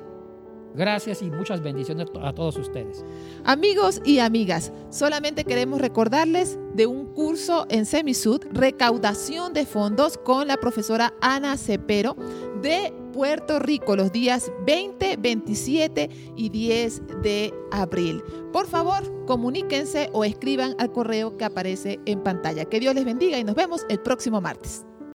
Gracias 0.76 1.22
y 1.22 1.32
muchas 1.32 1.64
bendiciones 1.64 2.08
a 2.22 2.34
todos 2.34 2.58
ustedes. 2.58 3.06
Amigos 3.46 4.02
y 4.04 4.20
amigas, 4.20 4.74
solamente 4.90 5.46
queremos 5.46 5.80
recordarles 5.80 6.60
de 6.74 6.86
un 6.86 7.06
curso 7.14 7.66
en 7.70 7.86
Semisud, 7.86 8.42
recaudación 8.52 9.54
de 9.54 9.66
fondos 9.66 10.18
con 10.18 10.48
la 10.48 10.58
profesora 10.58 11.14
Ana 11.22 11.56
Cepero 11.56 12.18
de 12.62 12.94
Puerto 13.12 13.60
Rico 13.60 13.96
los 13.96 14.12
días 14.12 14.52
20, 14.66 15.18
27 15.18 16.10
y 16.36 16.50
10 16.50 17.22
de 17.22 17.54
abril. 17.72 18.24
Por 18.52 18.68
favor, 18.68 19.26
comuníquense 19.26 20.10
o 20.14 20.24
escriban 20.24 20.76
al 20.80 20.92
correo 20.92 21.38
que 21.38 21.46
aparece 21.46 22.00
en 22.06 22.22
pantalla. 22.22 22.66
Que 22.66 22.80
Dios 22.80 22.96
les 22.96 23.06
bendiga 23.06 23.38
y 23.38 23.44
nos 23.44 23.56
vemos 23.56 23.86
el 23.90 24.00
próximo 24.00 24.42
martes. 24.42 24.86